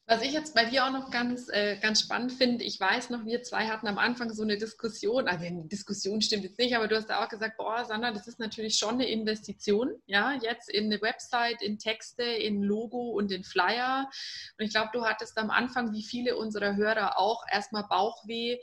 Was 0.09 0.21
ich 0.21 0.31
jetzt 0.31 0.55
bei 0.55 0.63
dir 0.63 0.85
auch 0.85 0.91
noch 0.91 1.11
ganz, 1.11 1.49
äh, 1.49 1.75
ganz 1.81 1.99
spannend 1.99 2.31
finde, 2.31 2.63
ich 2.63 2.79
weiß 2.79 3.09
noch, 3.09 3.25
wir 3.25 3.43
zwei 3.43 3.67
hatten 3.67 3.87
am 3.87 3.97
Anfang 3.97 4.31
so 4.31 4.41
eine 4.41 4.57
Diskussion, 4.57 5.27
also 5.27 5.43
eine 5.43 5.65
Diskussion 5.65 6.21
stimmt 6.21 6.45
jetzt 6.45 6.57
nicht, 6.57 6.77
aber 6.77 6.87
du 6.87 6.95
hast 6.95 7.09
ja 7.09 7.21
auch 7.21 7.27
gesagt, 7.27 7.57
boah, 7.57 7.83
Sandra, 7.83 8.11
das 8.11 8.25
ist 8.25 8.39
natürlich 8.39 8.77
schon 8.77 8.93
eine 8.93 9.09
Investition, 9.09 10.01
ja, 10.05 10.39
jetzt 10.41 10.69
in 10.69 10.85
eine 10.85 11.01
Website, 11.01 11.61
in 11.61 11.77
Texte, 11.77 12.23
in 12.23 12.63
Logo 12.63 13.09
und 13.09 13.33
in 13.33 13.43
Flyer. 13.43 14.09
Und 14.57 14.65
ich 14.65 14.71
glaube, 14.71 14.91
du 14.93 15.03
hattest 15.03 15.37
am 15.37 15.49
Anfang, 15.49 15.91
wie 15.91 16.03
viele 16.03 16.37
unserer 16.37 16.77
Hörer 16.77 17.19
auch, 17.19 17.43
erstmal 17.51 17.83
Bauchweh, 17.83 18.59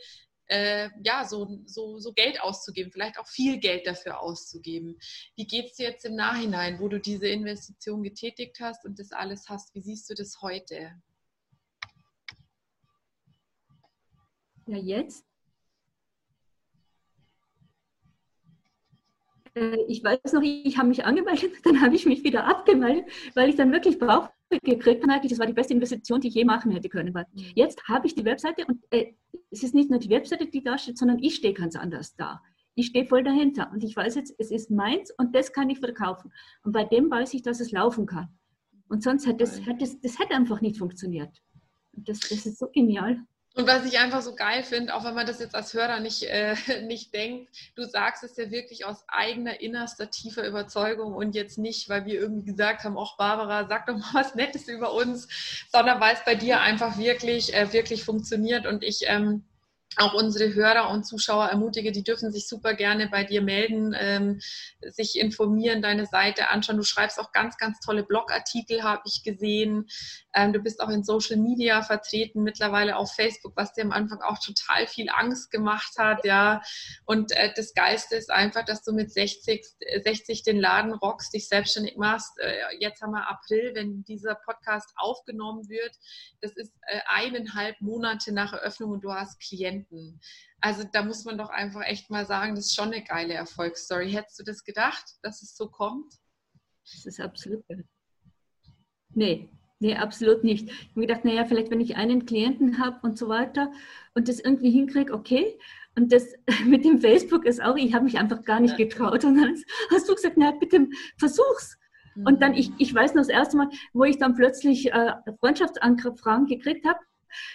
äh, 0.46 0.88
ja, 1.02 1.26
so, 1.26 1.60
so, 1.66 1.98
so 1.98 2.14
Geld 2.14 2.40
auszugeben, 2.40 2.90
vielleicht 2.90 3.18
auch 3.18 3.28
viel 3.28 3.58
Geld 3.58 3.86
dafür 3.86 4.20
auszugeben. 4.20 4.98
Wie 5.36 5.46
geht 5.46 5.66
es 5.66 5.76
dir 5.76 5.90
jetzt 5.90 6.06
im 6.06 6.14
Nachhinein, 6.14 6.80
wo 6.80 6.88
du 6.88 6.98
diese 6.98 7.28
Investition 7.28 8.02
getätigt 8.02 8.60
hast 8.60 8.86
und 8.86 8.98
das 8.98 9.12
alles 9.12 9.50
hast? 9.50 9.74
Wie 9.74 9.82
siehst 9.82 10.08
du 10.08 10.14
das 10.14 10.40
heute? 10.40 11.02
Ja, 14.66 14.78
jetzt? 14.78 15.24
Äh, 19.54 19.76
ich 19.88 20.02
weiß 20.02 20.32
noch, 20.32 20.42
ich 20.42 20.76
habe 20.78 20.88
mich 20.88 21.04
angemeldet, 21.04 21.52
dann 21.64 21.80
habe 21.80 21.94
ich 21.94 22.06
mich 22.06 22.24
wieder 22.24 22.46
abgemeldet, 22.46 23.06
weil 23.34 23.48
ich 23.48 23.56
dann 23.56 23.72
wirklich 23.72 23.98
Bauch 23.98 24.28
gekriegt 24.62 25.04
habe. 25.08 25.28
Das 25.28 25.38
war 25.38 25.46
die 25.46 25.52
beste 25.52 25.74
Investition, 25.74 26.20
die 26.20 26.28
ich 26.28 26.34
je 26.34 26.44
machen 26.44 26.70
hätte 26.70 26.88
können. 26.88 27.14
Weil 27.14 27.26
mhm. 27.32 27.52
jetzt 27.54 27.82
habe 27.88 28.06
ich 28.06 28.14
die 28.14 28.24
Webseite 28.24 28.64
und 28.66 28.82
äh, 28.90 29.12
es 29.50 29.62
ist 29.62 29.74
nicht 29.74 29.90
nur 29.90 29.98
die 29.98 30.10
Webseite, 30.10 30.46
die 30.46 30.62
da 30.62 30.78
steht, 30.78 30.98
sondern 30.98 31.18
ich 31.18 31.36
stehe 31.36 31.54
ganz 31.54 31.76
anders 31.76 32.14
da. 32.16 32.42
Ich 32.76 32.86
stehe 32.86 33.06
voll 33.06 33.22
dahinter 33.22 33.70
und 33.72 33.84
ich 33.84 33.94
weiß 33.94 34.16
jetzt, 34.16 34.34
es 34.38 34.50
ist 34.50 34.70
meins 34.70 35.12
und 35.16 35.34
das 35.34 35.52
kann 35.52 35.70
ich 35.70 35.78
verkaufen. 35.78 36.32
Und 36.64 36.72
bei 36.72 36.82
dem 36.84 37.08
weiß 37.10 37.34
ich, 37.34 37.42
dass 37.42 37.60
es 37.60 37.70
laufen 37.70 38.06
kann. 38.06 38.28
Und 38.88 39.02
sonst 39.02 39.26
hätte 39.26 39.44
es, 39.44 39.64
hätte 39.64 39.84
es 39.84 40.00
das 40.00 40.18
hätte 40.18 40.34
einfach 40.34 40.60
nicht 40.60 40.78
funktioniert. 40.78 41.40
Und 41.92 42.08
das, 42.08 42.20
das 42.20 42.46
ist 42.46 42.58
so 42.58 42.68
genial. 42.72 43.24
Und 43.56 43.68
was 43.68 43.84
ich 43.84 44.00
einfach 44.00 44.20
so 44.20 44.34
geil 44.34 44.64
finde, 44.64 44.94
auch 44.94 45.04
wenn 45.04 45.14
man 45.14 45.28
das 45.28 45.38
jetzt 45.38 45.54
als 45.54 45.72
Hörer 45.74 46.00
nicht, 46.00 46.24
äh, 46.24 46.56
nicht 46.86 47.14
denkt, 47.14 47.50
du 47.76 47.84
sagst 47.84 48.24
es 48.24 48.36
ja 48.36 48.50
wirklich 48.50 48.84
aus 48.84 49.04
eigener 49.06 49.60
innerster 49.60 50.10
tiefer 50.10 50.46
Überzeugung 50.46 51.14
und 51.14 51.36
jetzt 51.36 51.56
nicht, 51.56 51.88
weil 51.88 52.04
wir 52.04 52.14
irgendwie 52.14 52.50
gesagt 52.50 52.82
haben, 52.82 52.98
ach 52.98 53.16
Barbara, 53.16 53.68
sag 53.68 53.86
doch 53.86 53.96
mal 53.96 54.12
was 54.12 54.34
Nettes 54.34 54.66
über 54.66 54.92
uns, 54.92 55.28
sondern 55.70 56.00
weil 56.00 56.14
es 56.14 56.24
bei 56.24 56.34
dir 56.34 56.60
einfach 56.60 56.98
wirklich, 56.98 57.54
äh, 57.54 57.72
wirklich 57.72 58.04
funktioniert. 58.04 58.66
Und 58.66 58.82
ich 58.82 59.02
ähm, 59.06 59.44
auch 59.96 60.14
unsere 60.14 60.54
Hörer 60.54 60.90
und 60.90 61.04
Zuschauer 61.04 61.46
ermutige, 61.46 61.92
die 61.92 62.02
dürfen 62.02 62.32
sich 62.32 62.48
super 62.48 62.74
gerne 62.74 63.08
bei 63.08 63.24
dir 63.24 63.42
melden, 63.42 63.94
ähm, 63.98 64.40
sich 64.80 65.18
informieren, 65.18 65.82
deine 65.82 66.06
Seite 66.06 66.48
anschauen. 66.48 66.76
Du 66.76 66.82
schreibst 66.82 67.20
auch 67.20 67.32
ganz, 67.32 67.56
ganz 67.56 67.80
tolle 67.80 68.02
Blogartikel, 68.02 68.82
habe 68.82 69.02
ich 69.06 69.22
gesehen. 69.22 69.86
Ähm, 70.34 70.52
du 70.52 70.60
bist 70.60 70.80
auch 70.80 70.88
in 70.88 71.04
Social 71.04 71.36
Media 71.36 71.82
vertreten, 71.82 72.42
mittlerweile 72.42 72.96
auf 72.96 73.14
Facebook, 73.14 73.52
was 73.56 73.72
dir 73.72 73.84
am 73.84 73.92
Anfang 73.92 74.20
auch 74.22 74.38
total 74.38 74.86
viel 74.86 75.08
Angst 75.10 75.50
gemacht 75.50 75.92
hat, 75.98 76.24
ja. 76.24 76.60
Und 77.04 77.32
äh, 77.32 77.52
das 77.54 77.74
Geiste 77.74 78.16
ist 78.16 78.30
einfach, 78.30 78.64
dass 78.64 78.82
du 78.82 78.92
mit 78.92 79.12
60, 79.12 79.64
60 80.02 80.42
den 80.42 80.60
Laden 80.60 80.92
rockst, 80.92 81.34
dich 81.34 81.48
selbstständig 81.48 81.96
machst. 81.96 82.32
Äh, 82.38 82.54
jetzt 82.80 83.00
haben 83.02 83.12
wir 83.12 83.28
April, 83.28 83.72
wenn 83.74 84.04
dieser 84.04 84.34
Podcast 84.34 84.92
aufgenommen 84.96 85.68
wird. 85.68 85.92
Das 86.40 86.52
ist 86.52 86.72
äh, 86.86 87.00
eineinhalb 87.06 87.80
Monate 87.80 88.32
nach 88.32 88.52
Eröffnung 88.52 88.92
und 88.92 89.04
du 89.04 89.12
hast 89.12 89.40
Klienten. 89.40 89.83
Also 90.60 90.84
da 90.92 91.02
muss 91.02 91.24
man 91.24 91.38
doch 91.38 91.50
einfach 91.50 91.82
echt 91.84 92.10
mal 92.10 92.26
sagen, 92.26 92.54
das 92.54 92.66
ist 92.66 92.74
schon 92.74 92.92
eine 92.92 93.04
geile 93.04 93.34
Erfolgsstory. 93.34 94.10
Hättest 94.10 94.38
du 94.38 94.44
das 94.44 94.64
gedacht, 94.64 95.04
dass 95.22 95.42
es 95.42 95.56
so 95.56 95.68
kommt? 95.68 96.12
Das 96.84 97.06
ist 97.06 97.20
absolut. 97.20 97.64
Nee, 99.14 99.48
Nee, 99.80 99.96
absolut 99.96 100.44
nicht. 100.44 100.68
Ich 100.68 100.72
habe 100.72 101.00
mir 101.00 101.06
gedacht, 101.06 101.24
naja, 101.26 101.44
vielleicht 101.44 101.70
wenn 101.70 101.80
ich 101.80 101.96
einen 101.96 102.24
Klienten 102.24 102.78
habe 102.78 103.00
und 103.02 103.18
so 103.18 103.28
weiter 103.28 103.70
und 104.14 104.28
das 104.28 104.40
irgendwie 104.40 104.70
hinkriege, 104.70 105.12
okay. 105.12 105.58
Und 105.94 106.10
das 106.10 106.32
mit 106.64 106.86
dem 106.86 107.00
Facebook 107.00 107.44
ist 107.44 107.62
auch, 107.62 107.76
ich 107.76 107.92
habe 107.92 108.06
mich 108.06 108.18
einfach 108.18 108.44
gar 108.44 108.60
nicht 108.60 108.78
getraut. 108.78 109.24
Und 109.24 109.36
dann 109.36 109.56
hast 109.90 110.08
du 110.08 110.14
gesagt, 110.14 110.36
na 110.38 110.52
bitte 110.52 110.88
versuch's. 111.18 111.78
Und 112.16 112.40
dann, 112.40 112.54
ich, 112.54 112.70
ich 112.78 112.94
weiß 112.94 113.14
noch 113.14 113.22
das 113.22 113.28
erste 113.28 113.56
Mal, 113.56 113.68
wo 113.92 114.04
ich 114.04 114.18
dann 114.18 114.34
plötzlich 114.34 114.92
äh, 114.92 115.12
Freundschaftsanfragen 115.40 116.46
gekriegt 116.46 116.86
habe, 116.86 117.00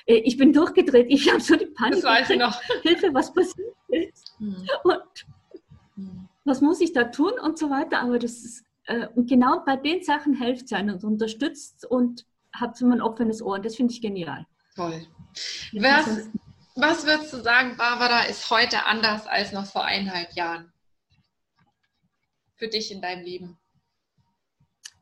ich 0.05 0.37
bin 0.37 0.53
durchgedreht, 0.53 1.07
ich 1.09 1.29
habe 1.29 1.41
so 1.41 1.55
die 1.55 1.67
Panik. 1.67 1.95
Das 1.95 2.03
weiß 2.03 2.29
ich 2.31 2.37
noch. 2.39 2.61
Hilfe, 2.83 3.13
was 3.13 3.33
passiert 3.33 3.75
ist. 3.87 4.33
Mhm. 4.39 4.67
Und 4.83 5.25
mhm. 5.95 6.29
was 6.45 6.61
muss 6.61 6.81
ich 6.81 6.93
da 6.93 7.05
tun 7.05 7.33
und 7.41 7.57
so 7.57 7.69
weiter. 7.69 8.01
Aber 8.01 8.19
das 8.19 8.31
ist 8.43 8.65
äh, 8.89 9.07
und 9.15 9.29
genau 9.29 9.63
bei 9.65 9.75
den 9.75 10.03
Sachen 10.03 10.33
helft 10.33 10.71
es 10.71 10.71
und 10.71 11.03
unterstützt 11.03 11.85
und 11.85 12.25
hat 12.51 12.81
immer 12.81 12.95
ein 12.95 13.01
offenes 13.01 13.41
Ohr. 13.41 13.55
Und 13.55 13.65
das 13.65 13.75
finde 13.75 13.93
ich 13.93 14.01
genial. 14.01 14.45
Toll. 14.75 15.05
Was, 15.73 16.29
was 16.75 17.05
würdest 17.05 17.33
du 17.33 17.41
sagen, 17.41 17.77
Barbara, 17.77 18.23
ist 18.23 18.49
heute 18.49 18.85
anders 18.85 19.27
als 19.27 19.51
noch 19.51 19.65
vor 19.65 19.85
eineinhalb 19.85 20.33
Jahren? 20.33 20.73
Für 22.55 22.67
dich 22.67 22.91
in 22.91 23.01
deinem 23.01 23.23
Leben? 23.23 23.59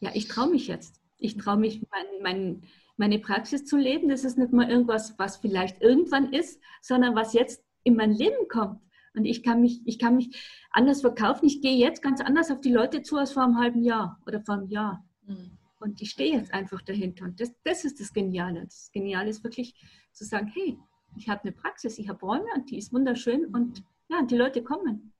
Ja, 0.01 0.11
ich 0.13 0.27
traue 0.27 0.49
mich 0.49 0.67
jetzt. 0.67 1.01
Ich 1.17 1.37
traue 1.37 1.57
mich, 1.57 1.81
mein, 1.89 2.05
mein, 2.21 2.63
meine 2.97 3.19
Praxis 3.19 3.65
zu 3.65 3.77
leben. 3.77 4.09
Das 4.09 4.23
ist 4.23 4.37
nicht 4.37 4.51
mal 4.51 4.69
irgendwas, 4.69 5.17
was 5.17 5.37
vielleicht 5.37 5.81
irgendwann 5.81 6.33
ist, 6.33 6.61
sondern 6.81 7.15
was 7.15 7.33
jetzt 7.33 7.63
in 7.83 7.95
mein 7.95 8.11
Leben 8.11 8.47
kommt. 8.49 8.81
Und 9.13 9.25
ich 9.25 9.41
kann 9.41 9.61
mich, 9.61 9.81
ich 9.85 9.97
kann 9.97 10.15
mich 10.15 10.35
anders 10.71 11.01
verkaufen. 11.01 11.45
Ich 11.45 11.61
gehe 11.61 11.77
jetzt 11.77 12.01
ganz 12.01 12.21
anders 12.21 12.51
auf 12.51 12.61
die 12.61 12.71
Leute 12.71 13.01
zu 13.01 13.17
als 13.17 13.31
vor 13.31 13.43
einem 13.43 13.57
halben 13.57 13.83
Jahr 13.83 14.21
oder 14.27 14.41
vor 14.41 14.55
einem 14.55 14.67
Jahr. 14.67 15.05
Mhm. 15.25 15.57
Und 15.79 16.01
ich 16.01 16.11
stehe 16.11 16.35
jetzt 16.35 16.53
einfach 16.53 16.81
dahinter. 16.81 17.25
Und 17.25 17.39
das, 17.39 17.51
das 17.63 17.85
ist 17.85 17.99
das 17.99 18.13
Geniale. 18.13 18.63
Das 18.63 18.91
Geniale 18.91 19.29
ist 19.29 19.43
wirklich 19.43 19.75
zu 20.11 20.25
sagen, 20.25 20.51
hey, 20.53 20.77
ich 21.15 21.29
habe 21.29 21.41
eine 21.43 21.51
Praxis, 21.51 21.97
ich 21.97 22.09
habe 22.09 22.19
Räume 22.19 22.47
und 22.55 22.69
die 22.69 22.77
ist 22.77 22.93
wunderschön 22.93 23.45
und 23.45 23.83
ja, 24.09 24.21
die 24.23 24.37
Leute 24.37 24.63
kommen. 24.63 25.13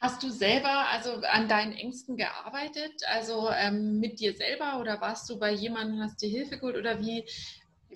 Hast 0.00 0.22
du 0.22 0.30
selber 0.30 0.88
also 0.90 1.14
an 1.14 1.48
deinen 1.48 1.72
Ängsten 1.72 2.16
gearbeitet, 2.16 3.02
also 3.08 3.50
ähm, 3.50 3.98
mit 3.98 4.20
dir 4.20 4.32
selber 4.32 4.78
oder 4.80 5.00
warst 5.00 5.28
du 5.28 5.40
bei 5.40 5.50
jemandem, 5.50 6.00
hast 6.00 6.22
dir 6.22 6.28
Hilfe 6.28 6.58
geholt 6.58 6.76
oder 6.76 7.00
wie? 7.00 7.28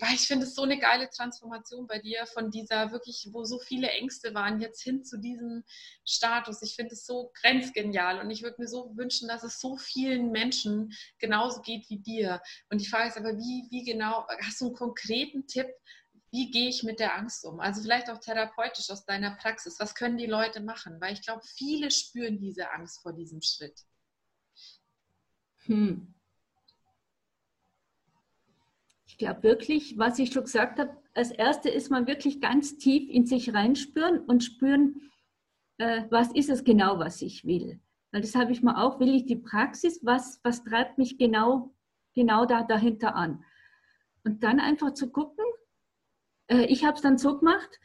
Weil 0.00 0.14
ich 0.14 0.26
finde 0.26 0.46
es 0.46 0.56
so 0.56 0.62
eine 0.62 0.78
geile 0.78 1.10
Transformation 1.10 1.86
bei 1.86 2.00
dir 2.00 2.26
von 2.26 2.50
dieser 2.50 2.90
wirklich, 2.90 3.28
wo 3.30 3.44
so 3.44 3.60
viele 3.60 3.88
Ängste 3.88 4.34
waren, 4.34 4.60
jetzt 4.60 4.82
hin 4.82 5.04
zu 5.04 5.18
diesem 5.18 5.62
Status. 6.04 6.62
Ich 6.62 6.74
finde 6.74 6.94
es 6.94 7.06
so 7.06 7.30
grenzgenial 7.40 8.18
und 8.18 8.30
ich 8.30 8.42
würde 8.42 8.56
mir 8.58 8.68
so 8.68 8.96
wünschen, 8.96 9.28
dass 9.28 9.44
es 9.44 9.60
so 9.60 9.76
vielen 9.76 10.32
Menschen 10.32 10.92
genauso 11.18 11.60
geht 11.60 11.88
wie 11.88 11.98
dir. 11.98 12.40
Und 12.68 12.80
die 12.80 12.86
Frage 12.86 13.10
ist 13.10 13.18
aber, 13.18 13.36
wie, 13.36 13.68
wie 13.70 13.84
genau, 13.84 14.26
hast 14.44 14.60
du 14.60 14.66
einen 14.66 14.74
konkreten 14.74 15.46
Tipp, 15.46 15.68
wie 16.32 16.50
gehe 16.50 16.68
ich 16.70 16.82
mit 16.82 16.98
der 16.98 17.14
Angst 17.14 17.44
um? 17.44 17.60
Also 17.60 17.82
vielleicht 17.82 18.08
auch 18.10 18.18
therapeutisch 18.18 18.90
aus 18.90 19.04
deiner 19.04 19.32
Praxis. 19.36 19.78
Was 19.78 19.94
können 19.94 20.16
die 20.16 20.26
Leute 20.26 20.60
machen? 20.60 20.98
Weil 20.98 21.12
ich 21.12 21.22
glaube, 21.22 21.42
viele 21.44 21.90
spüren 21.90 22.38
diese 22.38 22.70
Angst 22.72 23.02
vor 23.02 23.12
diesem 23.12 23.42
Schritt. 23.42 23.84
Hm. 25.66 26.14
Ich 29.06 29.18
glaube 29.18 29.42
wirklich, 29.42 29.98
was 29.98 30.18
ich 30.18 30.32
schon 30.32 30.44
gesagt 30.44 30.78
habe, 30.78 30.96
als 31.12 31.30
erste 31.30 31.68
ist 31.68 31.90
man 31.90 32.06
wirklich 32.06 32.40
ganz 32.40 32.78
tief 32.78 33.10
in 33.10 33.26
sich 33.26 33.52
reinspüren 33.52 34.20
und 34.20 34.42
spüren, 34.42 35.12
äh, 35.76 36.04
was 36.08 36.32
ist 36.32 36.48
es 36.48 36.64
genau, 36.64 36.98
was 36.98 37.20
ich 37.20 37.44
will. 37.44 37.78
Weil 38.10 38.22
das 38.22 38.34
habe 38.34 38.52
ich 38.52 38.62
mal 38.62 38.82
auch, 38.82 39.00
will 39.00 39.14
ich 39.14 39.26
die 39.26 39.36
Praxis, 39.36 40.00
was, 40.02 40.40
was 40.42 40.64
treibt 40.64 40.96
mich 40.96 41.18
genau, 41.18 41.74
genau 42.14 42.46
da 42.46 42.62
dahinter 42.62 43.14
an? 43.14 43.44
Und 44.24 44.42
dann 44.42 44.60
einfach 44.60 44.94
zu 44.94 45.10
gucken, 45.10 45.44
äh, 46.52 46.64
ich 46.66 46.84
habe 46.84 46.96
es 46.96 47.02
dann 47.02 47.18
so 47.18 47.38
gemacht, 47.38 47.80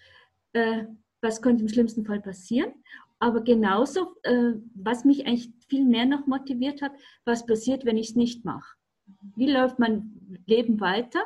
äh, 0.54 0.84
was 1.22 1.42
könnte 1.42 1.64
im 1.64 1.70
schlimmsten 1.70 2.06
Fall 2.06 2.22
passieren, 2.22 2.72
aber 3.20 3.42
genauso, 3.42 4.16
äh, 4.24 4.54
was 4.76 5.06
mich 5.06 5.26
eigentlich 5.26 5.52
viel 5.68 5.86
mehr 5.86 6.06
noch 6.06 6.28
motiviert 6.28 6.82
hat, 6.82 6.92
was 7.26 7.46
passiert, 7.46 7.86
wenn 7.86 7.98
ich 7.98 8.10
es 8.10 8.16
nicht 8.16 8.46
mache. 8.46 8.76
Wie 9.36 9.52
läuft 9.52 9.80
mein 9.80 10.40
Leben 10.46 10.80
weiter? 10.80 11.22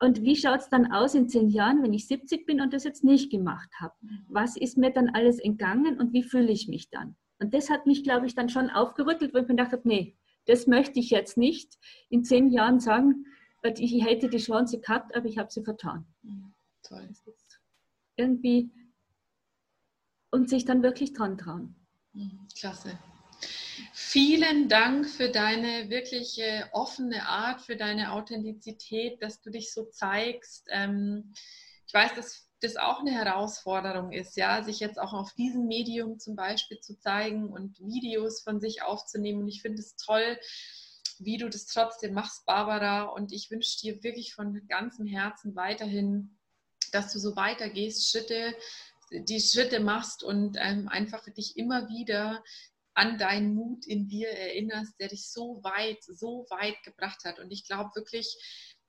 Und 0.00 0.22
wie 0.22 0.36
schaut 0.36 0.60
es 0.60 0.68
dann 0.68 0.92
aus 0.92 1.14
in 1.14 1.28
zehn 1.28 1.48
Jahren, 1.48 1.82
wenn 1.82 1.94
ich 1.94 2.06
70 2.08 2.46
bin 2.46 2.60
und 2.60 2.72
das 2.72 2.84
jetzt 2.84 3.04
nicht 3.04 3.30
gemacht 3.30 3.70
habe? 3.80 3.94
Was 4.28 4.56
ist 4.56 4.76
mir 4.76 4.90
dann 4.90 5.08
alles 5.10 5.38
entgangen 5.38 5.98
und 5.98 6.12
wie 6.12 6.24
fühle 6.24 6.52
ich 6.52 6.68
mich 6.68 6.90
dann? 6.90 7.16
Und 7.38 7.54
das 7.54 7.70
hat 7.70 7.86
mich, 7.86 8.04
glaube 8.04 8.26
ich, 8.26 8.34
dann 8.34 8.48
schon 8.48 8.70
aufgerüttelt, 8.70 9.32
weil 9.32 9.42
ich 9.42 9.48
mir 9.48 9.56
gedacht 9.56 9.72
habe, 9.72 9.88
nee, 9.88 10.16
das 10.46 10.66
möchte 10.66 11.00
ich 11.00 11.10
jetzt 11.10 11.38
nicht 11.38 11.78
in 12.10 12.24
zehn 12.24 12.50
Jahren 12.50 12.80
sagen, 12.80 13.24
ich 13.78 14.04
hätte 14.04 14.28
die 14.28 14.38
Chance 14.38 14.78
gehabt, 14.80 15.16
aber 15.16 15.26
ich 15.26 15.38
habe 15.38 15.50
sie 15.50 15.62
vertan. 15.62 16.04
Toll. 16.84 17.08
Irgendwie 18.16 18.70
und 20.30 20.50
sich 20.50 20.64
dann 20.64 20.82
wirklich 20.82 21.12
dran 21.12 21.38
trauen. 21.38 21.74
Mhm, 22.12 22.46
klasse. 22.56 22.98
Vielen 23.92 24.68
Dank 24.68 25.08
für 25.08 25.28
deine 25.28 25.90
wirklich 25.90 26.40
offene 26.72 27.26
Art, 27.26 27.62
für 27.62 27.76
deine 27.76 28.12
Authentizität, 28.12 29.22
dass 29.22 29.40
du 29.40 29.50
dich 29.50 29.72
so 29.72 29.84
zeigst. 29.84 30.66
Ähm, 30.70 31.32
ich 31.86 31.94
weiß, 31.94 32.14
dass 32.14 32.48
das 32.60 32.76
auch 32.76 33.00
eine 33.00 33.12
Herausforderung 33.12 34.12
ist, 34.12 34.36
ja, 34.36 34.62
sich 34.62 34.80
jetzt 34.80 34.98
auch 34.98 35.12
auf 35.12 35.32
diesem 35.34 35.66
Medium 35.66 36.18
zum 36.18 36.34
Beispiel 36.34 36.80
zu 36.80 36.98
zeigen 36.98 37.48
und 37.48 37.78
Videos 37.78 38.42
von 38.42 38.60
sich 38.60 38.82
aufzunehmen. 38.82 39.42
Und 39.42 39.48
ich 39.48 39.62
finde 39.62 39.80
es 39.80 39.96
toll, 39.96 40.38
wie 41.18 41.36
du 41.36 41.48
das 41.48 41.66
trotzdem 41.66 42.14
machst, 42.14 42.46
Barbara. 42.46 43.02
Und 43.02 43.32
ich 43.32 43.50
wünsche 43.50 43.78
dir 43.78 44.02
wirklich 44.02 44.34
von 44.34 44.66
ganzem 44.66 45.06
Herzen 45.06 45.54
weiterhin 45.54 46.36
dass 46.94 47.12
du 47.12 47.18
so 47.18 47.36
weitergehst, 47.36 48.08
Schritte, 48.08 48.54
die 49.10 49.40
Schritte 49.40 49.80
machst 49.80 50.22
und 50.22 50.56
ähm, 50.60 50.88
einfach 50.88 51.24
dich 51.32 51.56
immer 51.56 51.88
wieder 51.88 52.42
an 52.94 53.18
deinen 53.18 53.54
Mut 53.54 53.86
in 53.86 54.06
dir 54.06 54.28
erinnerst, 54.28 54.98
der 55.00 55.08
dich 55.08 55.28
so 55.28 55.60
weit, 55.62 56.02
so 56.02 56.46
weit 56.48 56.82
gebracht 56.84 57.24
hat. 57.24 57.40
Und 57.40 57.50
ich 57.50 57.66
glaube 57.66 57.90
wirklich, 57.94 58.38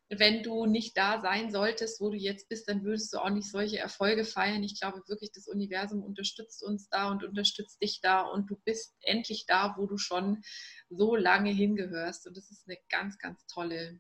wenn 0.10 0.44
du 0.44 0.68
nicht 0.68 0.96
da 0.96 1.20
sein 1.20 1.52
solltest, 1.52 2.00
wo 2.00 2.12
du 2.12 2.18
jetzt 2.18 2.48
bist, 2.48 2.70
dann 2.70 2.84
würdest 2.84 3.12
du 3.12 3.18
auch 3.18 3.32
nicht 3.32 3.50
solche 3.50 3.80
Erfolge 3.80 4.24
feiern. 4.24 4.64
Ich 4.64 4.80
glaube 4.80 5.02
wirklich, 5.08 5.32
das 5.32 5.48
Universum 5.48 6.04
unterstützt 6.04 6.64
uns 6.64 6.88
da 6.90 7.10
und 7.10 7.24
unterstützt 7.24 7.82
dich 7.82 8.02
da 8.02 8.22
und 8.22 8.50
du 8.50 8.58
bist 8.64 8.96
endlich 9.02 9.46
da, 9.48 9.74
wo 9.78 9.88
du 9.88 9.98
schon 9.98 10.44
so 10.90 11.16
lange 11.16 11.50
hingehörst. 11.50 12.28
Und 12.28 12.38
das 12.38 12.52
ist 12.52 12.68
eine 12.68 12.78
ganz, 12.90 13.18
ganz 13.18 13.48
tolle 13.48 14.00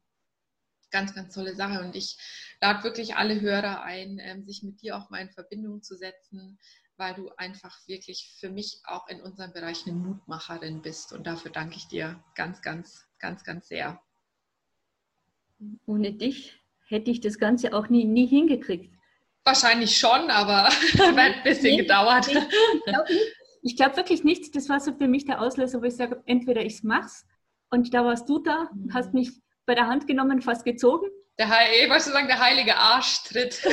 ganz, 0.95 1.13
ganz 1.13 1.33
tolle 1.33 1.53
Sache. 1.55 1.81
Und 1.81 1.93
ich 1.93 2.17
lade 2.61 2.85
wirklich 2.85 3.17
alle 3.17 3.41
Hörer 3.41 3.83
ein, 3.83 4.17
ähm, 4.21 4.45
sich 4.45 4.63
mit 4.63 4.81
dir 4.81 4.95
auch 4.95 5.09
mal 5.09 5.19
in 5.19 5.29
Verbindung 5.29 5.83
zu 5.83 5.97
setzen, 5.97 6.57
weil 6.95 7.13
du 7.15 7.29
einfach 7.35 7.77
wirklich 7.85 8.33
für 8.39 8.49
mich 8.49 8.79
auch 8.85 9.05
in 9.09 9.19
unserem 9.21 9.51
Bereich 9.51 9.85
eine 9.85 9.93
Mutmacherin 9.97 10.81
bist. 10.81 11.11
Und 11.11 11.27
dafür 11.27 11.51
danke 11.51 11.75
ich 11.75 11.89
dir 11.89 12.23
ganz, 12.33 12.61
ganz, 12.61 13.05
ganz, 13.19 13.43
ganz 13.43 13.67
sehr. 13.67 13.99
Ohne 15.85 16.13
dich 16.13 16.63
hätte 16.87 17.11
ich 17.11 17.19
das 17.19 17.37
Ganze 17.39 17.73
auch 17.73 17.89
nie, 17.89 18.05
nie 18.05 18.27
hingekriegt. 18.27 18.95
Wahrscheinlich 19.43 19.97
schon, 19.97 20.29
aber 20.29 20.63
hat 20.69 21.17
ein 21.17 21.43
bisschen 21.43 21.75
nee, 21.75 21.77
gedauert. 21.77 22.27
Nee, 22.27 22.39
ich 23.63 23.75
glaube 23.75 23.91
glaub 23.91 23.97
wirklich 23.97 24.23
nicht. 24.23 24.55
Das 24.55 24.69
war 24.69 24.79
so 24.79 24.93
für 24.93 25.09
mich 25.09 25.25
der 25.25 25.41
Auslöser, 25.41 25.81
wo 25.81 25.85
ich 25.85 25.95
sage, 25.97 26.23
entweder 26.25 26.63
ich 26.63 26.83
mach's 26.83 27.25
und 27.69 27.93
da 27.93 28.05
warst 28.05 28.29
du 28.29 28.39
da, 28.39 28.69
mhm. 28.73 28.93
hast 28.93 29.13
mich 29.13 29.41
bei 29.65 29.75
der 29.75 29.87
Hand 29.87 30.07
genommen, 30.07 30.41
fast 30.41 30.65
gezogen. 30.65 31.07
Der, 31.37 31.47
ich 31.83 31.89
wollte 31.89 32.11
sagen, 32.11 32.27
der 32.27 32.39
heilige 32.39 32.77
Arschtritt. 32.77 33.61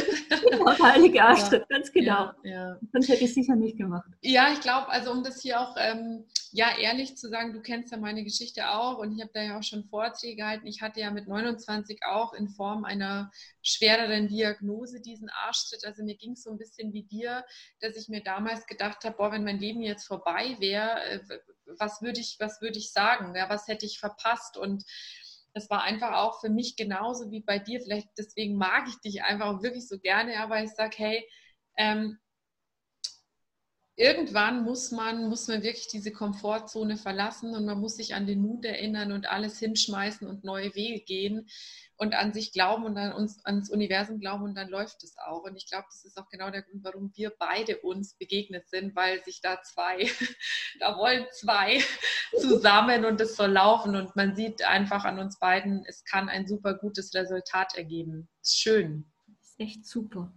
Genau, 0.50 0.64
der 0.64 0.78
heilige 0.78 1.22
Arschtritt, 1.22 1.60
ja. 1.60 1.76
ganz 1.76 1.92
genau. 1.92 2.30
Ja, 2.42 2.50
ja. 2.50 2.78
Sonst 2.92 3.08
hätte 3.08 3.22
ich 3.22 3.30
es 3.30 3.34
sicher 3.34 3.54
nicht 3.54 3.76
gemacht. 3.76 4.10
Ja, 4.20 4.52
ich 4.52 4.60
glaube, 4.60 4.88
also 4.88 5.12
um 5.12 5.22
das 5.22 5.40
hier 5.40 5.60
auch 5.60 5.76
ähm, 5.78 6.24
ja 6.50 6.76
ehrlich 6.78 7.16
zu 7.16 7.28
sagen, 7.28 7.52
du 7.52 7.60
kennst 7.60 7.92
ja 7.92 7.98
meine 7.98 8.24
Geschichte 8.24 8.70
auch 8.70 8.98
und 8.98 9.12
ich 9.12 9.22
habe 9.22 9.30
da 9.32 9.42
ja 9.42 9.58
auch 9.58 9.62
schon 9.62 9.84
Vorträge 9.84 10.36
gehalten. 10.36 10.66
Ich 10.66 10.82
hatte 10.82 11.00
ja 11.00 11.10
mit 11.10 11.28
29 11.28 12.00
auch 12.06 12.32
in 12.32 12.48
Form 12.48 12.84
einer 12.84 13.30
schwereren 13.62 14.26
Diagnose 14.26 15.00
diesen 15.00 15.30
Arschtritt. 15.30 15.84
Also 15.84 16.02
mir 16.02 16.16
ging 16.16 16.32
es 16.32 16.42
so 16.42 16.50
ein 16.50 16.58
bisschen 16.58 16.92
wie 16.92 17.04
dir, 17.04 17.44
dass 17.80 17.96
ich 17.96 18.08
mir 18.08 18.22
damals 18.22 18.66
gedacht 18.66 19.04
habe, 19.04 19.16
boah, 19.16 19.32
wenn 19.32 19.44
mein 19.44 19.58
Leben 19.58 19.82
jetzt 19.82 20.06
vorbei 20.06 20.56
wäre, 20.58 21.00
äh, 21.04 21.20
was 21.78 22.02
würde 22.02 22.20
ich, 22.20 22.36
was 22.40 22.60
würde 22.60 22.78
ich 22.78 22.92
sagen? 22.92 23.34
Ja, 23.34 23.48
was 23.48 23.68
hätte 23.68 23.86
ich 23.86 23.98
verpasst? 23.98 24.56
Und 24.56 24.84
das 25.54 25.70
war 25.70 25.82
einfach 25.82 26.14
auch 26.14 26.40
für 26.40 26.48
mich 26.50 26.76
genauso 26.76 27.30
wie 27.30 27.40
bei 27.40 27.58
dir. 27.58 27.80
Vielleicht 27.80 28.08
deswegen 28.18 28.56
mag 28.56 28.88
ich 28.88 29.00
dich 29.00 29.22
einfach 29.22 29.46
auch 29.46 29.62
wirklich 29.62 29.88
so 29.88 29.98
gerne, 29.98 30.40
aber 30.40 30.62
ich 30.62 30.70
sage, 30.70 30.96
hey, 30.98 31.28
ähm, 31.76 32.18
irgendwann 33.96 34.64
muss 34.64 34.90
man, 34.90 35.28
muss 35.28 35.48
man 35.48 35.62
wirklich 35.62 35.88
diese 35.88 36.12
Komfortzone 36.12 36.96
verlassen 36.96 37.54
und 37.54 37.66
man 37.66 37.78
muss 37.78 37.96
sich 37.96 38.14
an 38.14 38.26
den 38.26 38.40
Mut 38.40 38.64
erinnern 38.64 39.12
und 39.12 39.28
alles 39.28 39.58
hinschmeißen 39.58 40.26
und 40.26 40.44
neue 40.44 40.74
Wege 40.74 41.04
gehen 41.04 41.48
und 41.98 42.14
an 42.14 42.32
sich 42.32 42.52
glauben 42.52 42.84
und 42.84 42.96
an 42.96 43.12
uns, 43.12 43.44
ans 43.44 43.70
Universum 43.70 44.18
glauben 44.18 44.44
und 44.44 44.54
dann 44.54 44.70
läuft 44.70 45.04
es 45.04 45.16
auch. 45.18 45.44
Und 45.44 45.56
ich 45.56 45.68
glaube, 45.68 45.84
das 45.88 46.04
ist 46.04 46.18
auch 46.18 46.28
genau 46.30 46.50
der 46.50 46.62
Grund, 46.62 46.82
warum 46.82 47.12
wir 47.14 47.32
beide 47.38 47.78
uns 47.78 48.14
begegnet 48.14 48.68
sind, 48.68 48.96
weil 48.96 49.22
sich 49.24 49.40
da 49.42 49.62
zwei, 49.62 50.08
da 50.80 50.96
wollen 50.96 51.26
zwei 51.32 51.80
zusammen 52.40 53.04
und 53.04 53.20
es 53.20 53.36
soll 53.36 53.52
laufen 53.52 53.94
und 53.94 54.16
man 54.16 54.34
sieht 54.34 54.66
einfach 54.66 55.04
an 55.04 55.18
uns 55.18 55.38
beiden, 55.38 55.84
es 55.86 56.02
kann 56.04 56.30
ein 56.30 56.48
super 56.48 56.74
gutes 56.74 57.14
Resultat 57.14 57.76
ergeben. 57.76 58.28
Ist 58.40 58.58
schön. 58.58 59.04
Das 59.38 59.50
ist 59.50 59.60
echt 59.60 59.86
super. 59.86 60.32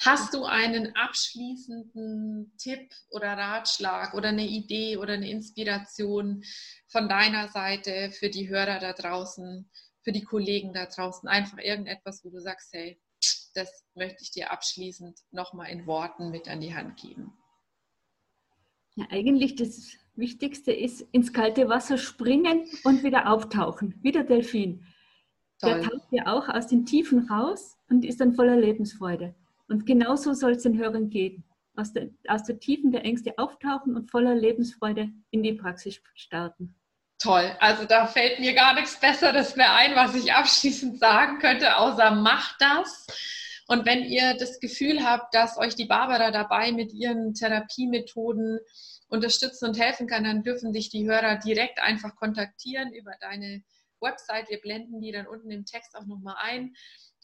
Hast 0.00 0.32
du 0.32 0.44
einen 0.44 0.94
abschließenden 0.94 2.52
Tipp 2.56 2.88
oder 3.10 3.32
Ratschlag 3.36 4.14
oder 4.14 4.28
eine 4.28 4.46
Idee 4.46 4.96
oder 4.96 5.14
eine 5.14 5.28
Inspiration 5.28 6.44
von 6.86 7.08
deiner 7.08 7.48
Seite 7.48 8.12
für 8.12 8.30
die 8.30 8.48
Hörer 8.48 8.78
da 8.78 8.92
draußen, 8.92 9.68
für 10.02 10.12
die 10.12 10.22
Kollegen 10.22 10.72
da 10.72 10.86
draußen? 10.86 11.28
Einfach 11.28 11.58
irgendetwas, 11.58 12.24
wo 12.24 12.30
du 12.30 12.40
sagst, 12.40 12.72
hey, 12.72 13.00
das 13.54 13.84
möchte 13.94 14.22
ich 14.22 14.30
dir 14.30 14.52
abschließend 14.52 15.18
nochmal 15.32 15.70
in 15.70 15.86
Worten 15.86 16.30
mit 16.30 16.48
an 16.48 16.60
die 16.60 16.74
Hand 16.74 17.00
geben. 17.00 17.32
Ja, 18.94 19.06
eigentlich 19.10 19.56
das 19.56 19.96
Wichtigste 20.14 20.72
ist 20.72 21.02
ins 21.10 21.32
kalte 21.32 21.68
Wasser 21.68 21.98
springen 21.98 22.68
und 22.84 23.02
wieder 23.02 23.30
auftauchen, 23.30 23.98
wie 24.02 24.12
der 24.12 24.24
Delfin. 24.24 24.84
Toll. 25.60 25.80
Der 25.80 25.82
taucht 25.82 26.08
ja 26.12 26.26
auch 26.26 26.48
aus 26.48 26.68
den 26.68 26.86
Tiefen 26.86 27.28
raus 27.28 27.76
und 27.88 28.04
ist 28.04 28.20
dann 28.20 28.34
voller 28.34 28.56
Lebensfreude. 28.56 29.34
Und 29.68 29.86
genauso 29.86 30.32
soll 30.32 30.52
es 30.52 30.62
den 30.62 30.78
Hörern 30.78 31.10
gehen. 31.10 31.44
Aus 31.76 31.92
der, 31.92 32.08
aus 32.26 32.42
der 32.44 32.58
Tiefen 32.58 32.90
der 32.90 33.04
Ängste 33.04 33.38
auftauchen 33.38 33.94
und 33.94 34.10
voller 34.10 34.34
Lebensfreude 34.34 35.10
in 35.30 35.42
die 35.42 35.52
Praxis 35.52 36.00
starten. 36.14 36.74
Toll. 37.20 37.50
Also 37.60 37.84
da 37.84 38.06
fällt 38.06 38.40
mir 38.40 38.54
gar 38.54 38.74
nichts 38.74 38.98
Besseres 38.98 39.56
mehr 39.56 39.74
ein, 39.74 39.94
was 39.94 40.14
ich 40.14 40.32
abschließend 40.32 40.98
sagen 40.98 41.38
könnte, 41.38 41.76
außer 41.76 42.12
macht 42.12 42.56
das. 42.60 43.06
Und 43.66 43.86
wenn 43.86 44.04
ihr 44.04 44.34
das 44.34 44.60
Gefühl 44.60 45.04
habt, 45.04 45.34
dass 45.34 45.58
euch 45.58 45.74
die 45.74 45.84
Barbara 45.84 46.30
dabei 46.30 46.72
mit 46.72 46.92
ihren 46.92 47.34
Therapiemethoden 47.34 48.60
unterstützen 49.08 49.66
und 49.66 49.78
helfen 49.78 50.06
kann, 50.06 50.24
dann 50.24 50.42
dürfen 50.42 50.72
dich 50.72 50.90
die 50.90 51.06
Hörer 51.06 51.36
direkt 51.36 51.80
einfach 51.80 52.16
kontaktieren 52.16 52.92
über 52.92 53.12
deine 53.20 53.62
Website. 54.00 54.48
Wir 54.48 54.60
blenden 54.60 55.00
die 55.00 55.12
dann 55.12 55.26
unten 55.26 55.50
im 55.50 55.64
Text 55.64 55.96
auch 55.96 56.06
nochmal 56.06 56.36
ein. 56.38 56.74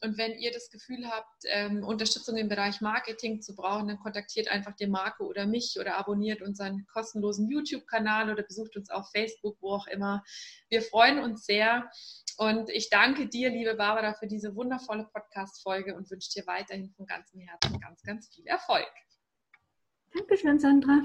Und 0.03 0.19
wenn 0.19 0.33
ihr 0.39 0.53
das 0.53 0.71
Gefühl 0.71 1.09
habt, 1.09 1.45
ähm, 1.47 1.83
Unterstützung 1.83 2.37
im 2.37 2.49
Bereich 2.49 2.81
Marketing 2.81 3.41
zu 3.41 3.55
brauchen, 3.55 3.89
dann 3.89 3.99
kontaktiert 3.99 4.49
einfach 4.49 4.77
den 4.77 4.91
Marco 4.91 5.25
oder 5.25 5.47
mich 5.47 5.77
oder 5.81 5.97
abonniert 5.97 6.43
unseren 6.43 6.85
kostenlosen 6.93 7.49
YouTube-Kanal 7.49 8.31
oder 8.31 8.43
besucht 8.43 8.77
uns 8.77 8.91
auf 8.91 9.11
Facebook, 9.13 9.57
wo 9.61 9.73
auch 9.73 9.87
immer. 9.87 10.23
Wir 10.69 10.83
freuen 10.83 11.21
uns 11.21 11.47
sehr. 11.47 11.89
Und 12.37 12.69
ich 12.69 12.91
danke 12.91 13.29
dir, 13.29 13.49
liebe 13.49 13.77
Barbara, 13.77 14.13
für 14.15 14.27
diese 14.27 14.55
wundervolle 14.57 15.09
Podcast-Folge 15.13 15.95
und 15.95 16.11
wünsche 16.11 16.31
dir 16.31 16.47
weiterhin 16.47 16.91
von 16.91 17.07
ganzem 17.07 17.41
Herzen 17.41 17.81
ganz, 17.81 18.03
ganz 18.03 18.29
viel 18.35 18.47
Erfolg. 18.47 18.91
Dankeschön, 20.13 20.59
Sandra. 20.59 21.03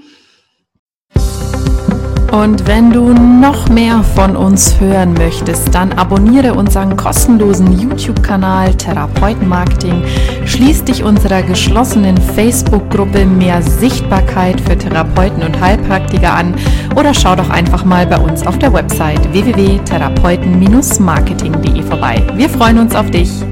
Und 2.32 2.66
wenn 2.68 2.92
du 2.92 3.12
noch 3.12 3.68
mehr 3.68 4.04
von 4.14 4.36
uns 4.36 4.78
hören 4.78 5.14
möchtest, 5.14 5.74
dann 5.74 5.92
abonniere 5.94 6.54
unseren 6.54 6.96
kostenlosen 6.96 7.76
YouTube-Kanal 7.76 8.72
Therapeutenmarketing, 8.74 10.04
schließ 10.44 10.84
dich 10.84 11.02
unserer 11.02 11.42
geschlossenen 11.42 12.16
Facebook-Gruppe 12.16 13.26
Mehr 13.26 13.60
Sichtbarkeit 13.62 14.60
für 14.60 14.78
Therapeuten 14.78 15.42
und 15.42 15.60
Heilpraktiker 15.60 16.32
an 16.32 16.54
oder 16.94 17.12
schau 17.14 17.34
doch 17.34 17.50
einfach 17.50 17.84
mal 17.84 18.06
bei 18.06 18.18
uns 18.18 18.46
auf 18.46 18.58
der 18.58 18.72
Website 18.72 19.32
www.therapeuten-marketing.de 19.32 21.82
vorbei. 21.82 22.24
Wir 22.36 22.48
freuen 22.48 22.78
uns 22.78 22.94
auf 22.94 23.10
dich. 23.10 23.42